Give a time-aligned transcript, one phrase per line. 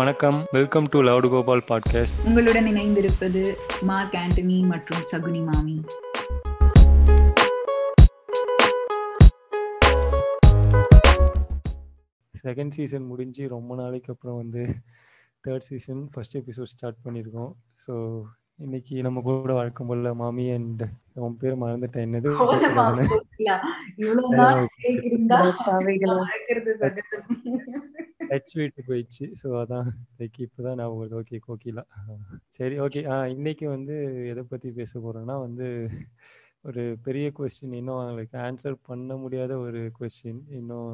[0.00, 0.46] வணக்கம்.
[0.52, 5.80] Welcome to Loud Gopal podcast உங்களுடன் இணைந்திருப்பது மார்க் ஆண்டனி மற்றும் சகுனி மாமி.
[12.44, 14.74] செகண்ட் சீசன் முடிஞ்சு ரொம்ப நாளைக்கு அப்புறம் வந்து
[15.48, 17.52] third season first episode start பண்ணியிருக்கோம்
[17.86, 18.22] ஸோ
[18.56, 20.82] இன்னைக்கு நம்ம கூட வழக்கம் போல மாமி அண்ட்
[21.12, 22.06] உன் பேர் மறந்துட்டேன்.
[22.06, 22.30] என்னது?
[28.30, 29.24] ஹெச் டச் வீட்டு போயிடுச்சு.
[29.40, 29.88] ஸோ அதான்.
[30.18, 31.82] லைக் இப்போ தான் நான் உங்களுக்கு ஓகே கோகிலா
[32.56, 33.94] சரி ஓகே ஆ இன்னைக்கு வந்து
[34.32, 35.66] எதை பற்றி பேச போகிறோன்னா வந்து
[36.64, 40.92] ஒரு பெரிய கொஸ்டின் இன்னும் அவங்களுக்கு ஆன்சர் பண்ண முடியாத ஒரு கொஸ்டின் இன்னும்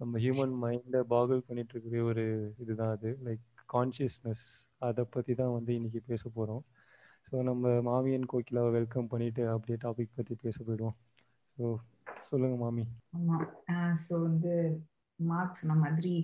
[0.00, 2.24] நம்ம ஹியூமன் மைண்டை பாகுல் பண்ணிட்டு இருக்கிற ஒரு
[2.62, 3.10] இதுதான் அது.
[3.26, 4.44] லைக் கான்ஷியஸ்னஸ்
[4.80, 6.64] அதை பற்றி தான் வந்து இன்னைக்கு பேச போகிறோம்
[7.28, 10.96] ஸோ நம்ம மாமியன் கோகிலாவை வெல்கம் பண்ணிட்டு அப்படியே டாபிக் பற்றி பேச போயிடுவோம்.
[11.58, 11.64] ஸோ
[12.22, 12.84] சொல்லுங்கள் மாமி.
[13.16, 13.46] ஆமாம்
[14.04, 14.52] ஸோ வந்து
[15.18, 16.14] மார்க் சொன்ன மாதிரி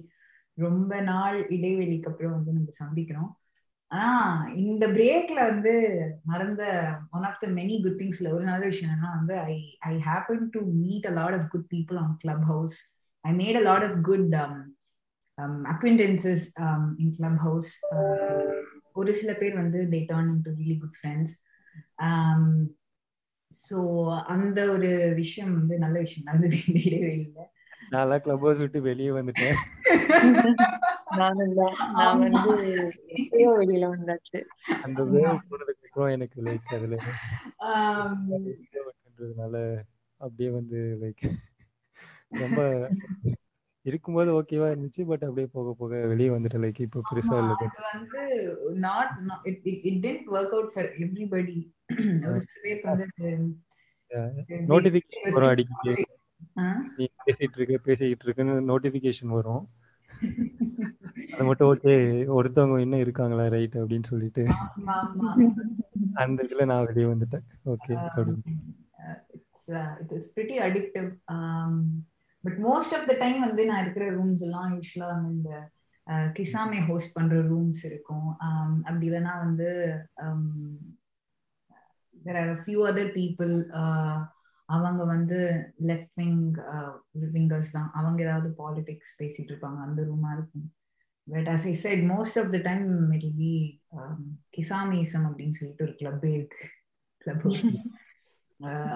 [0.59, 3.30] ரொம்ப நாள் இடைவெளிக்கு அப்புறம் வந்து நம்ம சந்திக்கிறோம்.
[3.91, 5.73] ஆஹ் இந்த பிரேக்ல வந்து
[6.25, 6.62] நடந்த
[7.11, 10.61] one of the many good திங்ஸ்ல ஒரு நல்ல விஷயம் என்னன்னா வந்து I I happen to
[10.77, 12.77] meet a lot of good people on clubhouse
[13.25, 14.34] I made a lot of good
[15.67, 16.45] acquaintances
[16.97, 17.70] in clubhouse
[18.92, 21.34] ஒரு சில பேர் வந்து they turn into really good friends
[23.50, 23.78] so
[24.27, 27.41] அந்த ஒரு விஷயம் வந்து நல்ல விஷயம் நடந்தது இந்த இடைவெளியில.
[27.93, 29.57] நான் கிளப் ஹவுஸ் விட்டு வெளியே வந்துட்டேன்.
[31.19, 31.75] நானும் தான்.
[31.97, 32.53] நான் வந்து
[33.59, 34.39] வெளியில வந்தாச்சு.
[34.85, 36.98] அந்த வேவ் போனதுக்கு அப்புறம் எனக்கு லைக் அதுல
[40.20, 41.25] அப்படியே வந்து லைக்
[42.37, 42.61] ரொம்ப
[43.87, 47.57] இருக்கும்போது ஓகேவா இருந்துச்சு பட் அப்படியே போக போக வெளியே வந்துட்டேன் லைக் இப்போ பெருசா இல்லை.
[47.61, 48.20] அது வந்து
[48.81, 49.13] not
[49.45, 51.57] it it didn't work out for everybody
[52.25, 53.07] ஒரு சில பேருக்கு வந்து
[54.70, 55.95] நோட்டிபிகேஷன் வரும் அடிக்கடி.
[55.95, 56.20] ஆ?
[56.97, 59.69] நீ பேசிட்டு இருக்க பேசிக்கிட்டு இருக்குன்னு நோட்டிபிகேஷன் வரும்.
[61.35, 61.95] அது மட்டும் ஓகே
[62.37, 64.47] ஒருத்தவங்க இன்னும் இருக்காங்களா ரைட் அப்படின்னு சொல்லிட்டு.
[66.15, 67.45] அந்த இதுல நான் வெளியே வந்துட்டேன்.
[67.67, 68.43] ஓகே அப்படின்னு
[69.69, 71.19] uh, uh, pretty addictive.
[71.33, 72.07] Um,
[72.45, 75.69] but most of the time வந்து நான் இருக்கிற ரூம்ஸ் எல்லாம் யூஸ்வலா வந்து இந்த
[76.11, 78.36] கிசாமே ஹோஸ்ட் பண்ற ரூம்ஸ் இருக்கும்.
[78.41, 79.69] Um, அப்படி இல்லைன்னா வந்து
[82.25, 84.19] there are a few other people uh,
[84.74, 85.38] அவங்க வந்து
[85.83, 86.40] லெஃப்ட் விங்
[87.34, 87.90] விங்கர்ஸ் தான்.
[87.92, 89.80] அவங்க ஏதாவது பாலிடிக்ஸ் பேசிட்டு இருப்பாங்க.
[89.86, 90.68] அந்த ரூமா இருக்கும்.
[91.30, 93.55] But as I said most of the time it will be
[93.96, 94.22] um,
[94.56, 96.62] கிசாமிசம் அப்படின்னு சொல்லிட்டு ஒரு கிளப்பே இருக்கு.
[97.22, 97.46] கிளப்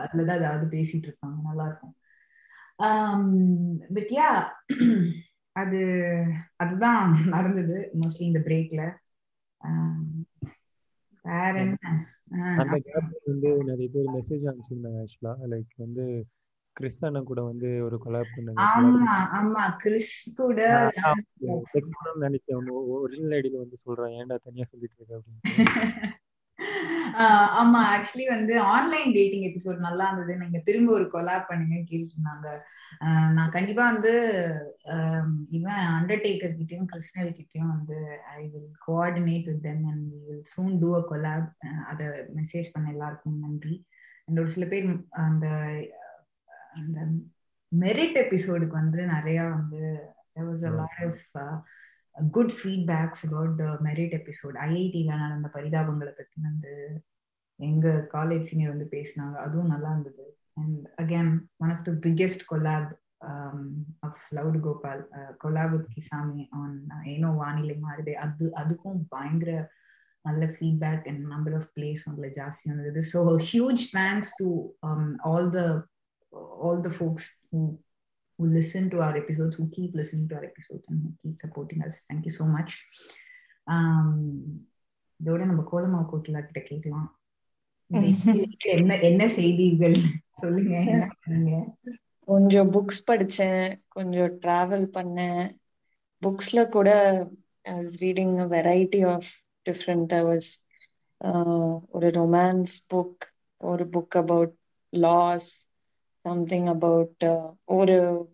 [0.04, 1.38] அதுலதான் ஏதாவது பேசிட்டு இருப்பாங்க.
[1.44, 1.94] நல்லா இருக்கும்.
[3.94, 4.31] பட் யா
[5.60, 5.81] அது
[6.56, 7.76] அதுதான் நடந்தது.
[8.00, 8.82] மோஸ்ட்லி இந்த பிரேக்ல
[11.25, 11.76] வேற என்ன?
[12.31, 16.04] அந்த கேப் வந்து நிறைய பேர் மெசேஜ் அனுப்பிச்சிருந்தாங்க ஆக்சுவலா லைக் வந்து
[16.76, 18.64] கிறிஸ் அண்ணன் கூட வந்து ஒரு கொலாப் பண்ணாங்க.
[18.69, 19.76] ஆமா ஆமா.
[19.76, 20.60] கிறிஸ் கூட
[22.20, 22.69] நினைச்சேன்.
[22.97, 24.12] ஒரிஜினல் ஐடியில வந்து சொல்றேன்.
[24.12, 25.42] ஏன்டா தனியா சொல்லிட்டு இருக்க அப்படின்னு.
[27.56, 32.49] ஆமா ஆக்சுவலி வந்து ஆன்லைன் டேட்டிங் எபிசோட் நல்லா இருந்தது நீங்க திரும்ப ஒரு கொலாப் பண்ணுங்க கேட்டு இருந்தாங்க
[33.00, 34.12] ஆஹ் நான் கண்டிப்பா வந்து
[35.50, 37.99] இவன் அண்டர்டேக்கர் கிட்டயும் கிறிஸ்டல் கிட்டயும் வந்து
[38.34, 41.49] I will coordinate with them and we will soon do a collab
[41.87, 43.76] அதை மெசேஜ் பண்ண எல்லாருக்கும் நன்றி.
[44.37, 44.87] ஒரு சில பேர்
[45.25, 45.47] அந்த
[46.75, 46.99] அந்த
[47.72, 49.82] மெரிட் எபிசோடுக்கு வந்து நிறைய வந்து
[50.37, 51.55] there was a lot of uh,
[52.16, 56.72] good feedbacks about the merit episode ஐஐடியில் நடந்த பரிதாபங்களை பற்றி வந்து
[57.60, 59.37] எங்கள் காலேஜ் சீனியர் வந்து பேசினாங்க.
[59.47, 60.26] அதுவும் நல்லா இருந்தது.
[60.60, 62.93] And again one of the biggest collab
[64.06, 65.03] of Loud Gopal
[65.44, 66.76] collab with Kisame on
[67.15, 69.53] ஏனோ வானிலை மாறுது அது அதுக்கும் பயங்கர
[70.25, 73.03] நல்ல feedback and number of plays உங்களை ஜாஸ்தி வந்தது.
[73.12, 74.49] So huge thanks to
[75.31, 75.60] all the
[76.66, 77.28] all the folks
[78.39, 81.83] who listen to our episodes, who keep listening to our episodes, and who keep supporting
[81.83, 82.05] us.
[82.11, 82.73] Thank you so much.
[83.67, 84.19] Um,
[85.21, 87.09] இதோட நம்ம கோலமா கோகிலா கிட்ட கேட்கலாம்.
[88.77, 89.97] என்ன என்ன செய்தீர்கள்
[90.31, 90.75] சொல்லுங்க
[91.25, 91.75] என்ன
[92.29, 95.45] கொஞ்சம் புக்ஸ் படிச்சேன் கொஞ்சம் டிராவல் பண்ணேன்.
[96.23, 96.91] புக்ஸ்ல கூட
[98.01, 99.31] reading variety of
[99.69, 100.49] different was
[101.89, 103.25] ஒரு ரொமான்ஸ் புக்
[103.56, 104.55] ஒரு book about
[104.89, 105.50] loss
[106.26, 108.28] something about uh, or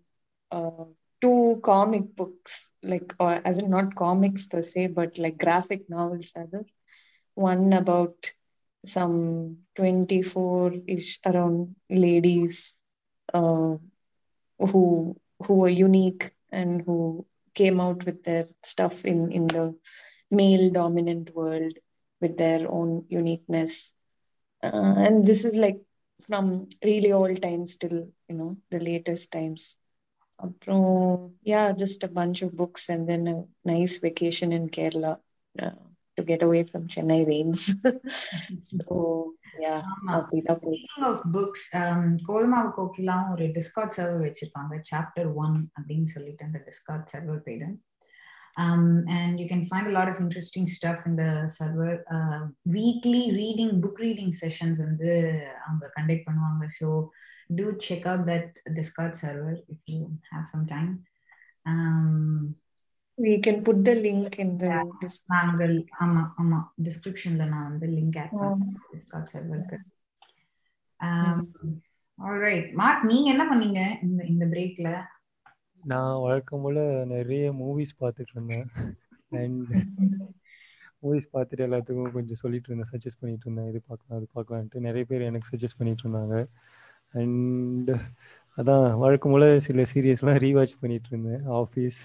[0.50, 0.84] uh,
[1.20, 6.32] two comic books like or as in not comics per se but like graphic novels
[6.42, 6.64] other
[7.34, 8.32] one about
[8.84, 12.78] some 24 ish around ladies
[13.34, 13.74] uh,
[14.58, 19.74] who who were unique and who came out with their stuff in in the
[20.30, 21.74] male dominant world
[22.20, 23.94] with their own uniqueness.
[24.62, 25.80] Uh, and this is like
[26.27, 26.45] from
[26.89, 27.97] really old times till
[28.29, 29.63] you know the latest times
[30.39, 30.89] அப்புறம்
[31.51, 33.37] yeah just a bunch of books and then a
[33.73, 35.13] nice vacation in Kerala
[35.55, 35.77] uh,
[36.17, 37.61] to get away from Chennai rains
[38.71, 38.95] so
[39.65, 41.65] yeah ஆமா அப்படிதான் போய் speaking of books
[42.29, 47.69] Kolamavu கோகிலாம் ஒரு Discord server வச்சிருக்காங்க chapter one அப்படின்னு சொல்லிட்டு அந்த Discord server பேரு
[48.57, 52.03] Um, and you can find a lot of interesting stuff in the server.
[52.11, 52.47] Uh,
[52.77, 55.11] weekly reading, book reading sessions வந்து
[55.65, 56.65] அவங்க conduct பண்ணுவாங்க.
[56.79, 56.87] So
[57.59, 58.47] do check out that
[58.77, 60.01] Discord server if you
[60.31, 60.89] have some time.
[61.65, 62.55] Um,
[63.17, 64.73] we can put the link in the
[65.03, 69.77] dis- நாங்கள் ஆமா ஆமா டிஸ்கிரிப்ஷன்ல நான் வந்து link add um, பண்ணேன் டிஸ்கார்ட் சர்வருக்கு
[72.19, 74.91] ஆல்ரைட் மார்க் நீங்க என்ன பண்ணீங்க இந்த இந்த பிரேக்ல
[75.90, 78.66] நான் வழக்கம் போல நிறைய மூவிஸ் பார்த்துட்டு இருந்தேன்.
[79.30, 79.70] அண்ட்
[81.02, 83.68] மூவிஸ் பார்த்துட்டு எல்லாத்துக்கும் கொஞ்சம் சொல்லிட்டு இருந்தேன் சஜஸ்ட் பண்ணிட்டு இருந்தேன்.
[83.70, 86.36] இது பார்க்கலாம் அது பார்க்கலான்ட்டு நிறைய பேர் எனக்கு சஜஸ்ட் பண்ணிட்டு இருந்தாங்க.
[87.20, 87.90] அண்ட்
[88.58, 91.42] அதான் வழக்கம் போல சில சீரியஸ்லாம் ரீவாச் பண்ணிட்டு இருந்தேன்.
[91.60, 91.98] ஆஃபீஸ்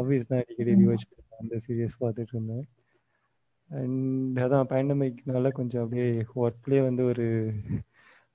[0.00, 2.64] ஆஃபீஸ் தான் அடிக்கடி ரீவாச் பண்ணேன் அந்த சீரியஸ் பார்த்துட்டு இருந்தேன்.
[3.70, 6.08] அண்ட் அதான் பேண்டமிக்னால கொஞ்சம் அப்படியே
[6.44, 7.26] ஒர்க்லேயே வந்து ஒரு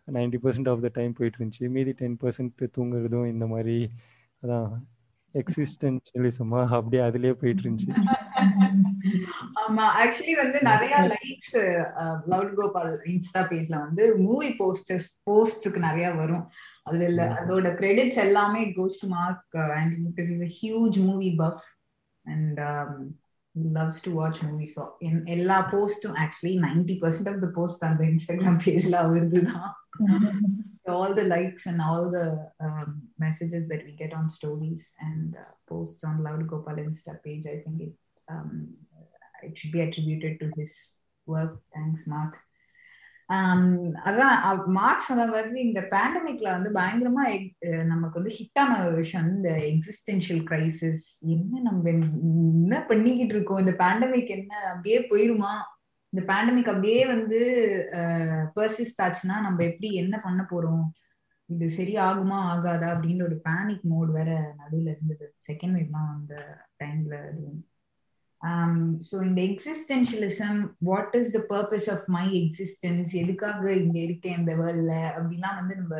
[0.07, 1.65] ninety percent of the time போயிட்டு இருந்துச்சு.
[1.77, 3.77] மீதி டென் பர்சன்ட் தூங்குறதும் இந்த மாதிரி
[4.45, 4.73] அதான்
[5.35, 7.91] எக்ஸிஸ்டன்ஷியலிசமா அப்படியே அதுலயே போயிட்டு இருந்துச்சு
[9.63, 11.57] ஆமா ஆக்சுவலி வந்து நிறைய லைக்ஸ்
[12.31, 16.45] லவுட் கோபால் இன்ஸ்டா பேஜ்ல வந்து மூவி போஸ்டர்ஸ் போஸ்ட்க்கு நிறைய வரும்.
[16.83, 21.65] அதுல இல்ல அதோட கிரெடிட்ஸ் எல்லாமே goes to Mark and because is huge movie buff
[22.25, 22.61] and
[23.55, 24.71] loves to watch movies.
[24.77, 29.69] So in எல்லா போஸ்டும் actually ninety percent of the post அந்த இன்ஸ்டாகிராம் பேஜ்ல அவருது தான்
[30.95, 32.25] all the likes and all the
[32.65, 37.45] um, messages that we get on stories and uh, posts on Loud Gopal Insta page,
[37.45, 37.95] I think it
[38.27, 38.73] um,
[39.43, 40.97] it should be attributed to his
[41.27, 41.53] work.
[41.73, 42.33] Thanks, Mark.
[43.29, 43.61] Um,
[44.07, 47.23] அதான் Mark's சொன்ன மாதிரி இந்த பேண்டமிக்ல வந்து பயங்கரமா
[47.83, 54.29] நமக்கு வந்து ஹிட்டான ஒரு விஷயம் இந்த எக்ஸிஸ்டென்ஷியல் கிரைசிஸ் என்ன நம்ம என்ன பண்ணிக்கிட்டு இருக்கோம் இந்த பேண்டமிக்
[54.37, 55.53] என்ன அப்படியே போயிருமா
[56.13, 57.39] இந்த பேண்டமிக் அப்படியே வந்து
[58.57, 60.85] பர்சிஸ்ட் ஆச்சுன்னா நம்ம எப்படி என்ன பண்ண போறோம்
[61.49, 65.25] இது சரி ஆகுமா ஆகாதா அப்படின்ற ஒரு பேனிக் மோட் வேற நடுவில் இருந்தது.
[65.47, 66.35] செகண்ட் வேவ்லாம் அந்த
[66.83, 67.61] டைம்ல அதுவும்
[69.07, 74.95] ஸோ இந்த existentialism what is the purpose of my existence எதுக்காக இங்க இருக்கேன் இந்த வேர்ல்ட்ல
[75.13, 75.95] அப்படிலாம் வந்து நம்ம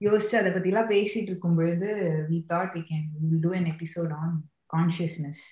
[0.00, 1.88] யோசிச்சு அதை பத்திலாம் பேசிட்டு இருக்கும் பொழுது
[2.30, 4.34] we thought we can will do an episode on
[4.74, 5.42] consciousness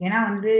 [0.00, 0.54] ஏன்னா வந்து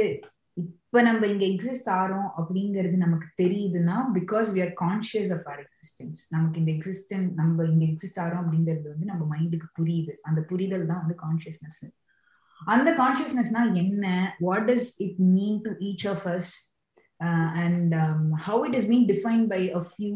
[0.57, 6.21] இப்ப நம்ம இங்க எக்ஸிஸ்ட் ஆறோம் அப்படிங்கிறது நமக்கு தெரியுதுன்னா because we are conscious of our existence
[6.29, 10.13] நமக்கு இந்த எக்ஸிஸ்டன் நம்ம இங்க எக்ஸிஸ்ட் ஆறோம் அப்படிங்கிறது வந்து நம்ம மைண்டுக்கு புரியுது.
[10.23, 11.81] அந்த புரிதல் தான் வந்து கான்சியஸ்னஸ்
[12.61, 14.37] அந்த கான்சியஸ்னஸ்னா என்ன?
[14.41, 16.53] What does it mean to each of us
[17.63, 17.95] and
[18.47, 20.15] how it is mean define by a few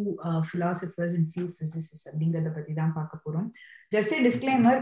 [0.50, 3.48] philosophers and few physicist அப்படிங்கிறத பத்தி தான் பார்க்க போறோம்.
[3.96, 4.80] ஜஸ்ட் டிஸ்கிளைமர்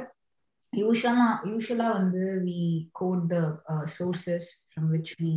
[0.77, 2.61] யூஸ்வலா யூஸ்வலா வந்து we
[2.93, 3.39] quote the
[3.97, 5.35] sources from which we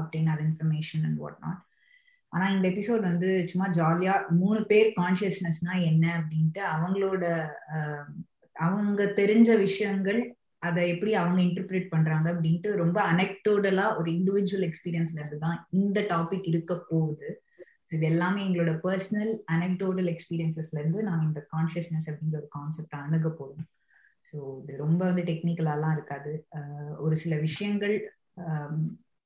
[0.00, 1.62] obtain our information and what not
[2.32, 7.24] ஆனா இந்த எபிசோட் வந்து சும்மா ஜாலியா மூணு பேர் கான்சியஸ்னஸ்னா என்ன அப்படின்ட்டு அவங்களோட
[7.74, 8.08] um,
[8.56, 10.20] அவங்க தெரிஞ்ச விஷயங்கள்
[10.62, 16.48] அதை எப்படி அவங்க இன்டர்பிரேட் பண்றாங்க அப்படின்ட்டு ரொம்ப அனெக்டோடலா ஒரு இண்டிவிஜுவல் எக்ஸ்பீரியன்ஸ்ல இருந்து தான் இந்த டாபிக்
[16.52, 17.28] இருக்க போகுது.
[17.90, 23.68] இது எல்லாமே எங்களோட பர்சனல் அனெக்டோடல் எக்ஸ்பீரியன்சஸ்ல இருந்து நாங்கள் இந்த கான்சியஸ்னஸ் அப்படிங்கிற ஒரு கான்செப்ட் அணுக போகிறோம்
[24.28, 26.32] ஸோ இது ரொம்ப வந்து டெக்னிக்கலாலாம் இருக்காது.
[27.04, 27.94] ஒரு சில விஷயங்கள்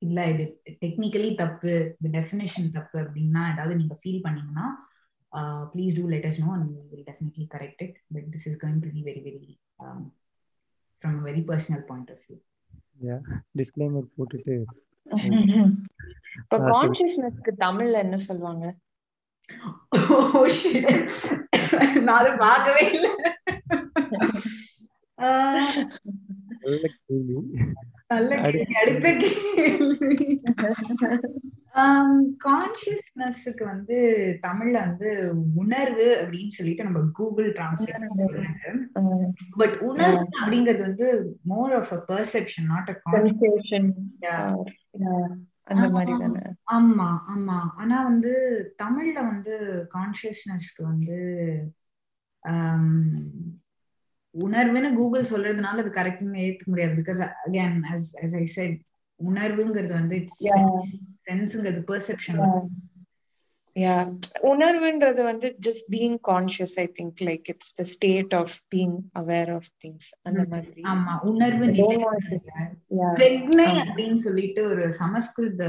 [0.02, 0.44] இல்ல இது
[0.82, 4.66] டெக்னிக்கலி தப்பு இது டெஃபினேஷன் தப்பு அப்படின்னா ஏதாவது நீங்க ஃபீல் பண்ணீங்கன்னா
[5.72, 8.90] please do let us know and will definitely correct it but this is going to
[8.94, 9.52] be very very
[11.02, 12.38] from very personal point of view
[13.60, 14.54] disclaimer போட்டுட்டு.
[16.40, 18.66] இப்ப கான்சியஸ்னஸ்க்கு தமிழ்ல என்ன சொல்லுவாங்க?
[22.06, 23.12] நான் அதை பார்க்கவே இல்லை.
[26.58, 27.34] நல்ல கேள்வி.
[28.08, 30.40] நல்ல கேள்வி அடுத்த கேள்வி.
[32.44, 33.96] கான்சியஸ்னஸ்க்கு வந்து
[34.42, 38.80] தமிழ்ல வந்து உணர்வு அப்படின்னு சொல்லிட்டு நம்ம கூகுள் டிரான்ஸ்லேட்
[39.56, 40.28] பட் உணர்வு.
[40.42, 43.92] அப்படிங்கிறது வந்து more of a perception not a conscious
[45.64, 46.40] அந்த மாதிரி தானே?
[46.72, 47.58] ஆமா ஆமா.
[47.76, 48.32] ஆனா வந்து
[48.82, 51.18] தமிழ்ல வந்து கான்சியஸ்னஸ்க்கு வந்து
[54.34, 56.94] உணர்வுன்னு கூகுள் சொல்றதுனால அது கரெக்ட்னு ஏற்றுக்க முடியாது.
[57.00, 58.74] Because again as as i said
[59.20, 60.44] உணர்வுங்கிறது வந்து இட்ஸ்
[61.26, 62.38] சென்ஸ்ங்கிறது பெர்செப்ஷன்
[63.76, 63.96] யா
[64.42, 69.68] உணர்வுன்றது வந்து just being conscious I think like it's the state of being aware of
[69.82, 70.80] things அந்த மாதிரி.
[70.82, 71.14] ஆமா.
[71.32, 71.66] உணர்வு
[73.18, 75.62] பிரக்னை அப்படின்னு சொல்லிட்டு ஒரு சமஸ்கிருத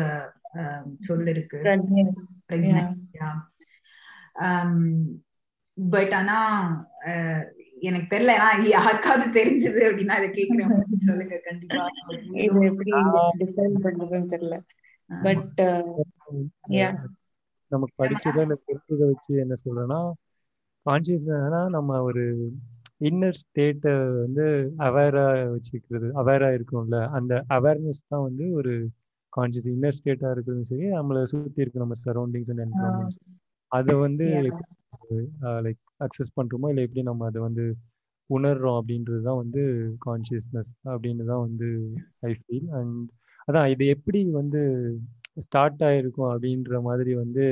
[0.99, 1.59] சொல் இருக்கு.
[5.75, 6.37] பட் ஆனா
[7.81, 10.71] எனக்கு தெரியல ஏன்னா யாருக்காவது தெரிஞ்சது அப்படின்னா அதை கேக்குறேன்
[11.09, 11.83] சொல்லுங்க கண்டிப்பா.
[13.37, 13.51] இது
[13.85, 14.57] பண்றதுன்னு தெரியல.
[15.09, 15.61] பட்
[16.75, 16.89] யா
[17.71, 19.99] நமக்கு படிச்சதை தெரிஞ்சதை வச்சு என்ன சொல்றேன்னா
[20.85, 22.23] கான்சியஸ்னா நம்ம ஒரு
[23.01, 24.45] இன்னர் ஸ்டேட்டை வந்து
[24.87, 26.97] அவேரா வச்சுக்கிறது அவேரா இருக்கும்ல.
[27.17, 28.73] அந்த அவேர்னஸ் தான் வந்து ஒரு
[29.33, 32.51] கான்சியஸ் இன்னர் ஸ்டேட்டா இருக்கிறதும் சரி நம்மளை சுத்தி இருக்கு நம்ம சரௌண்டிங்ஸ்
[33.71, 34.25] அதை வந்து
[35.65, 37.65] லைக் அக்சஸ் பண்ணுறோமோ இல்லை எப்படி நம்ம அதை வந்து
[38.29, 39.61] உணர்றோம் அப்படின்றது தான் வந்து
[40.05, 41.69] கான்சியஸ்னஸ் அப்படின்னு தான் வந்து
[42.23, 43.07] ஐ ஃபீல் அண்ட்
[43.47, 44.61] அதான் இது எப்படி வந்து
[45.45, 47.45] ஸ்டார்ட் ஆகிருக்கும் அப்படின்ற மாதிரி வந்து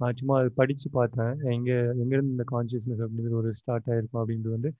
[0.00, 1.32] நான் சும்மா அது படித்து பார்த்தேன்.
[1.52, 4.70] எங்கே எங்கேருந்து இந்த கான்சியஸ்னஸ் அப்படின்றது ஒரு ஸ்டார்ட் ஆகிருக்கும் அப்படின்றது வந்து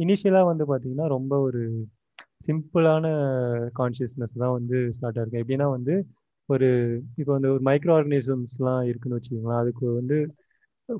[0.00, 1.62] இனிஷியலாக வந்து பார்த்தீங்கன்னா ரொம்ப ஒரு
[2.46, 3.06] சிம்பிளான
[3.74, 5.94] கான்சியஸ்னஸ் தான் வந்து ஸ்டார்ட் ஆகிருக்கும் எப்படின்னா வந்து
[6.48, 6.68] ஒரு
[7.18, 10.18] இப்போ வந்து ஒரு மைக்ரோ ஆர்கனிசம்ஸ்லாம் இருக்குன்னு வச்சுக்கோங்களேன் அதுக்கு வந்து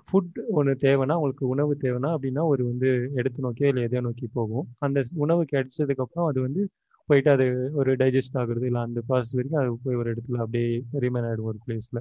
[0.04, 4.66] ஃபுட் ஒன்று தேவைன்னா உங்களுக்கு உணவு தேவைன்னா அப்படின்னா ஒரு வந்து எடுத்து நோக்கியோ இல்லை எதையோ நோக்கி போகும்.
[4.78, 6.62] அந்த உணவு கிடைச்சதுக்கப்புறம் அது வந்து
[7.08, 10.68] போயிட்டு அது ஒரு டைஜஸ்ட் ஆகுறது இல்லை அந்த ப்ராசஸ் வரைக்கும் அது போய் ஒரு இடத்துல அப்படியே
[11.00, 12.00] ரிமைன் ஆகிடும் ஒரு பிளேஸில்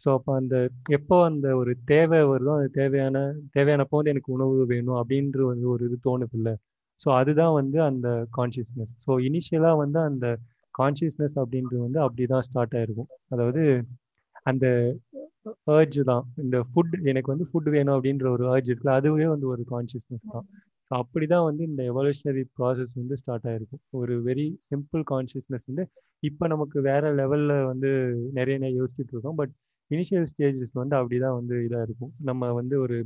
[0.00, 0.54] ஸோ அப்போ அந்த
[0.90, 3.18] எப்போ அந்த ஒரு தேவை வருதோ அது தேவையான
[3.54, 6.54] தேவையானப்போ வந்து எனக்கு உணவு வேணும் அப்படின்ற வந்து ஒரு இது தோணுது இல்லை
[7.00, 10.26] ஸோ அதுதான் வந்து அந்த கான்சியஸ்னஸ் ஸோ இனிஷியலாக வந்து அந்த
[10.74, 13.62] கான்சியஸ்னஸ் அப்படின்றது வந்து அப்படி தான் ஸ்டார்ட் ஆகிருக்கும் அதாவது
[14.46, 14.66] அந்த
[15.76, 16.24] ஏர்ஜ் தான்.
[16.44, 20.46] இந்த ஃபுட் எனக்கு வந்து ஃபுட் வேணும் அப்படின்ற ஒரு ஏர்ஜ் இருக்குல்ல அதுவே வந்து ஒரு கான்சியஸ்னஸ் தான்.
[20.90, 25.84] ஸோ அப்படி தான் வந்து இந்த எவல்யூஷனரி ப்ராசஸ் வந்து ஸ்டார்ட் ஆயிருக்கும் ஒரு வெரி சிம்பிள் கான்சியஸ்னஸ் வந்து
[26.22, 27.90] இப்போ நமக்கு வேற லெவலில் வந்து
[28.38, 29.38] நிறைய நிறைய யோசிச்சுட்டு இருக்கோம்.
[29.40, 29.52] பட்
[29.90, 32.12] இனிஷியல் ஸ்டேஜஸ் வந்து அப்படி தான் வந்து இதாக இருக்கும்.
[32.30, 32.98] நம்ம வந்து ஒரு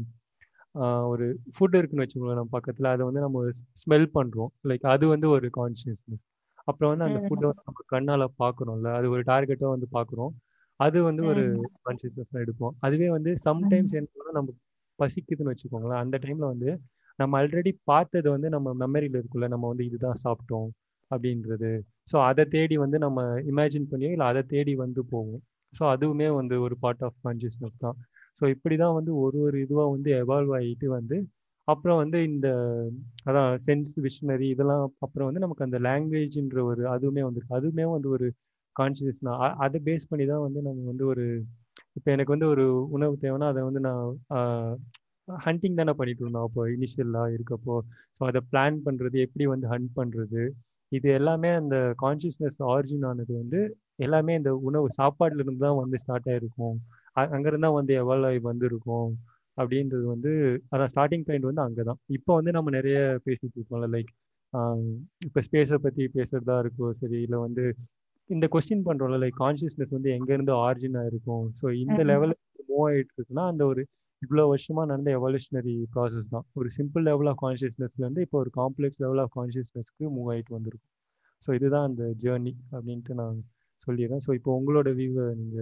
[1.13, 2.89] ஒரு ஃபுட் இருக்குன்னு வச்சுக்கோங்களேன் நம்ம பக்கத்தில்.
[2.95, 3.39] அதை வந்து நம்ம
[3.83, 6.23] ஸ்மெல் பண்ணுறோம் லைக் அது வந்து ஒரு கான்சியஸ்னஸ்
[6.69, 8.91] அப்புறம் வந்து அந்த ஃபுட்டை வந்து நம்ம கண்ணால் பார்க்குறோம்ல.
[8.99, 10.33] அது ஒரு டார்கெட்டாக வந்து பார்க்குறோம்.
[10.81, 11.43] அது வந்து ஒரு
[11.87, 12.75] கான்சியஸ்னஸ் எடுப்போம்.
[12.81, 14.51] அதுவே வந்து சம்டைம்ஸ் என்ன நம்ம
[14.99, 16.03] பசிக்குதுன்னு வச்சுக்கோங்களேன்.
[16.05, 16.71] அந்த டைம்ல வந்து
[17.19, 20.69] நம்ம ஆல்ரெடி பார்த்தது வந்து நம்ம மெமரியில் இருக்குல்ல நம்ம வந்து இதுதான் சாப்பிட்டோம்
[21.11, 21.71] அப்படின்றது.
[22.13, 23.21] ஸோ அதை தேடி வந்து நம்ம
[23.53, 27.97] இமேஜின் பண்ணியோ இல்லை அதை தேடி வந்து போவோம் ஸோ அதுவுமே வந்து ஒரு பார்ட் ஆஃப் கான்சியஸ்னஸ் தான்.
[28.41, 31.17] ஸோ இப்படி தான் வந்து ஒரு ஒரு இதுவாக வந்து எவால்வ் ஆகிட்டு வந்து
[31.69, 32.49] அப்புறம் வந்து இந்த
[33.29, 37.59] அதான் சென்ஸ் விஷனரி இதெல்லாம் அப்புறம் வந்து நமக்கு அந்த லாங்குவேஜ்ன்ற ஒரு அதுவுமே வந்துருக்கு.
[37.61, 38.29] அதுவுமே வந்து ஒரு
[38.81, 39.35] கான்சியஸ்னா
[39.65, 41.25] அதை பேஸ் பண்ணி தான் வந்து நம்ம வந்து ஒரு
[41.99, 42.65] இப்போ எனக்கு வந்து ஒரு
[42.97, 44.03] உணவு தேவைன்னா அதை வந்து நான்
[45.29, 46.47] ஹண்டிங் தானே பண்ணிட்டு இருந்தோம்.
[46.49, 47.75] அப்போ இனிஷியலாக இருக்கப்போ.
[48.17, 50.43] ஸோ அதை பிளான் பண்ணுறது எப்படி வந்து ஹண்ட் பண்ணுறது
[50.93, 53.61] இது எல்லாமே அந்த கான்சியஸ்னஸ் ஆரிஜின் ஆனது வந்து
[54.07, 56.77] எல்லாமே இந்த உணவு சாப்பாடுல இருந்து தான் வந்து ஸ்டார்ட் ஆகிருக்கும்
[57.35, 59.11] அங்கேருந்து தான் வந்து எவால்வ் ஆகி வந்திருக்கும்.
[59.59, 60.31] அப்படின்றது வந்து
[60.73, 64.13] அதான் ஸ்டார்டிங் பாயிண்ட் வந்து அங்கே தான் இப்போ வந்து நம்ம நிறைய பேசிட்டு இருக்கோம்ல லைக்
[65.27, 67.65] இப்போ ஸ்பேஸை பற்றி பேசுறதா இருக்கோ சரி இல்லை வந்து
[68.31, 73.15] இந்த கொஸ்டின் பண்றோம்ல லைக் கான்சியஸ்னஸ் வந்து எங்க இருந்து ஆரிஜின் ஆயிருக்கும் ஸோ இந்த லெவலுக்கு மூவ் ஆயிட்டு
[73.17, 73.83] இருக்குன்னா அந்த ஒரு
[74.23, 76.47] இவ்வளோ வருஷமா நடந்த எவல்யூஷனரி ப்ராசஸ் தான்.
[76.59, 80.91] ஒரு சிம்பிள் லெவல் ஆஃப் கான்சியஸ்னஸ்ல இருந்து இப்போ ஒரு காம்ப்ளெக்ஸ் லெவல் ஆஃப் கான்சியஸ்னஸ்க்கு மூவ் ஆயிட்டு வந்திருக்கும்.
[81.47, 83.39] ஸோ இதுதான் அந்த ஜேர்னி அப்படின்ட்டு நான்
[83.87, 84.23] சொல்லிடுறேன்.
[84.27, 85.61] ஸோ இப்போ உங்களோட வியூவை நீங்க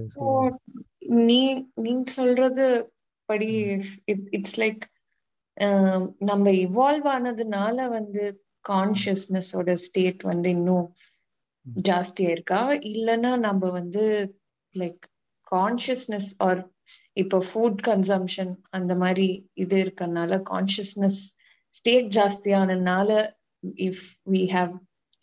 [1.29, 1.41] நீ
[1.87, 2.65] நீங்க சொல்றது
[3.29, 3.51] படி
[4.39, 4.83] இட்ஸ் லைக்
[6.31, 8.25] நம்ம இவால்வ் ஆனதுனால வந்து
[8.65, 10.87] கான்சியஸ்னஸோட ஸ்டேட் வந்து இன்னும்
[11.89, 12.61] ஜாஸ்தியா இருக்கா?
[12.93, 14.03] இல்லைன்னா நம்ம வந்து
[14.75, 15.03] லைக்
[15.47, 16.61] கான்சியஸ்னஸ் ஆர்
[17.17, 21.21] இப்போ ஃபுட் கன்சம்ஷன் அந்த மாதிரி இது இருக்கறனால consciousness
[21.75, 23.11] state ஜாஸ்தியானதுனால
[23.87, 24.73] if we have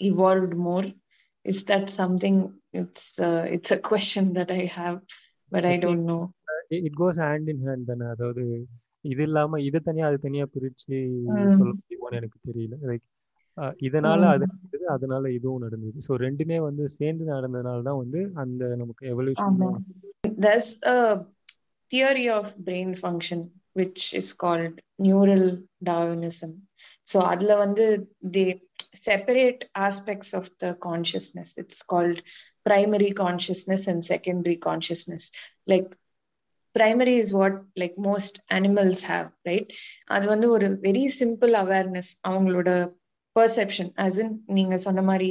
[0.02, 0.88] evolved more
[1.46, 2.42] is that something
[2.74, 3.12] it's
[3.56, 4.98] it's a question that I have
[5.52, 6.20] but I don't know
[6.80, 8.06] it goes hand in hand தானே.
[8.16, 8.44] அதாவது
[9.06, 10.96] இது இல்லாம இது தனியா அது தனியா பிரிச்சு
[11.54, 12.76] சொல்ல முடியுமான்னு எனக்கு தெரியல.
[12.90, 13.04] லைக்
[13.88, 19.06] இதனால அது நடந்தது அதனால இதுவும் நடந்தது ஸோ ரெண்டுமே வந்து சேர்ந்து நடந்ததுனால தான் வந்து அந்த நமக்கு
[19.14, 19.62] evolution
[20.46, 21.00] there's a
[21.92, 23.40] theory of brain function
[23.80, 24.74] which is called
[25.06, 25.46] neural
[25.90, 26.52] darwinism
[27.12, 27.86] so அதுல வந்து
[28.36, 28.48] they
[29.10, 32.18] separate aspects of the consciousness it's called
[32.70, 35.24] primary consciousness and secondary consciousness
[35.72, 35.90] like
[36.76, 39.68] primary is what like most animals have right
[40.16, 42.70] அது வந்து ஒரு very simple awareness அவங்களோட
[43.36, 45.30] perception as in நீங்க சொன்ன மாதிரி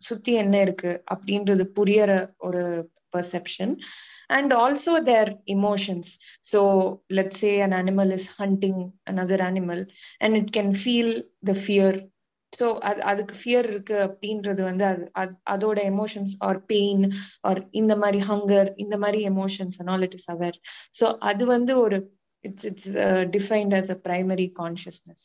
[0.00, 2.62] சுத்தி என்ன இருக்கு அப்படின்றது புரியற ஒரு
[3.16, 3.72] perception
[4.28, 6.12] and also their emotions
[6.52, 6.60] so
[7.10, 8.80] let say an animal is hunting
[9.10, 9.82] another animal
[10.18, 11.12] and it can feel
[11.44, 11.98] the fear
[12.52, 17.04] so அது அதுக்கு ஃபியர் இருக்கு அப்படின்றது வந்து அது அதோட எமோஷன்ஸ் ஆர் பெயின்
[17.42, 20.58] ஆர் இந்த மாதிரி ஹங்கர் இந்த மாதிரி emotions all it is aware
[21.00, 21.98] so அது வந்து ஒரு
[22.44, 22.90] it's it's
[23.30, 25.24] defined as a primary consciousness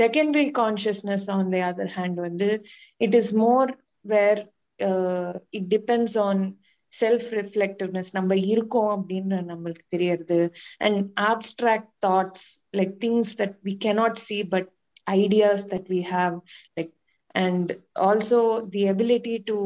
[0.00, 2.48] secondary consciousness on the other hand வந்து
[3.00, 3.68] it is more
[4.04, 4.38] where
[4.80, 6.38] uh, it depends on
[6.92, 10.38] self reflectiveness நம்ம இருக்கோம் அப்படின்னு நம்மளுக்கு தெரியறது
[10.78, 12.46] and abstract thoughts
[12.78, 14.70] like things that we cannot see but
[15.06, 16.34] ideas that we have
[16.76, 16.92] like
[17.34, 19.56] and also the ability to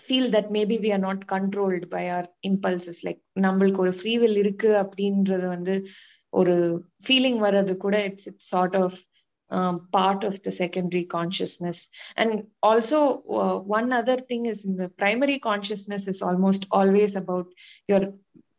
[0.00, 4.40] feel that maybe we are not controlled by our impulses like நம்மளுக்கு ஒரு free will
[4.44, 5.74] இருக்கு அப்படின்றது வந்து
[6.40, 6.56] ஒரு
[7.06, 8.98] feeling வர்றது கூட it's it's sort of
[9.49, 11.89] part of the secondary consciousness.
[12.15, 17.47] And also uh, one other thing is in the primary consciousness is almost always about
[17.87, 18.13] your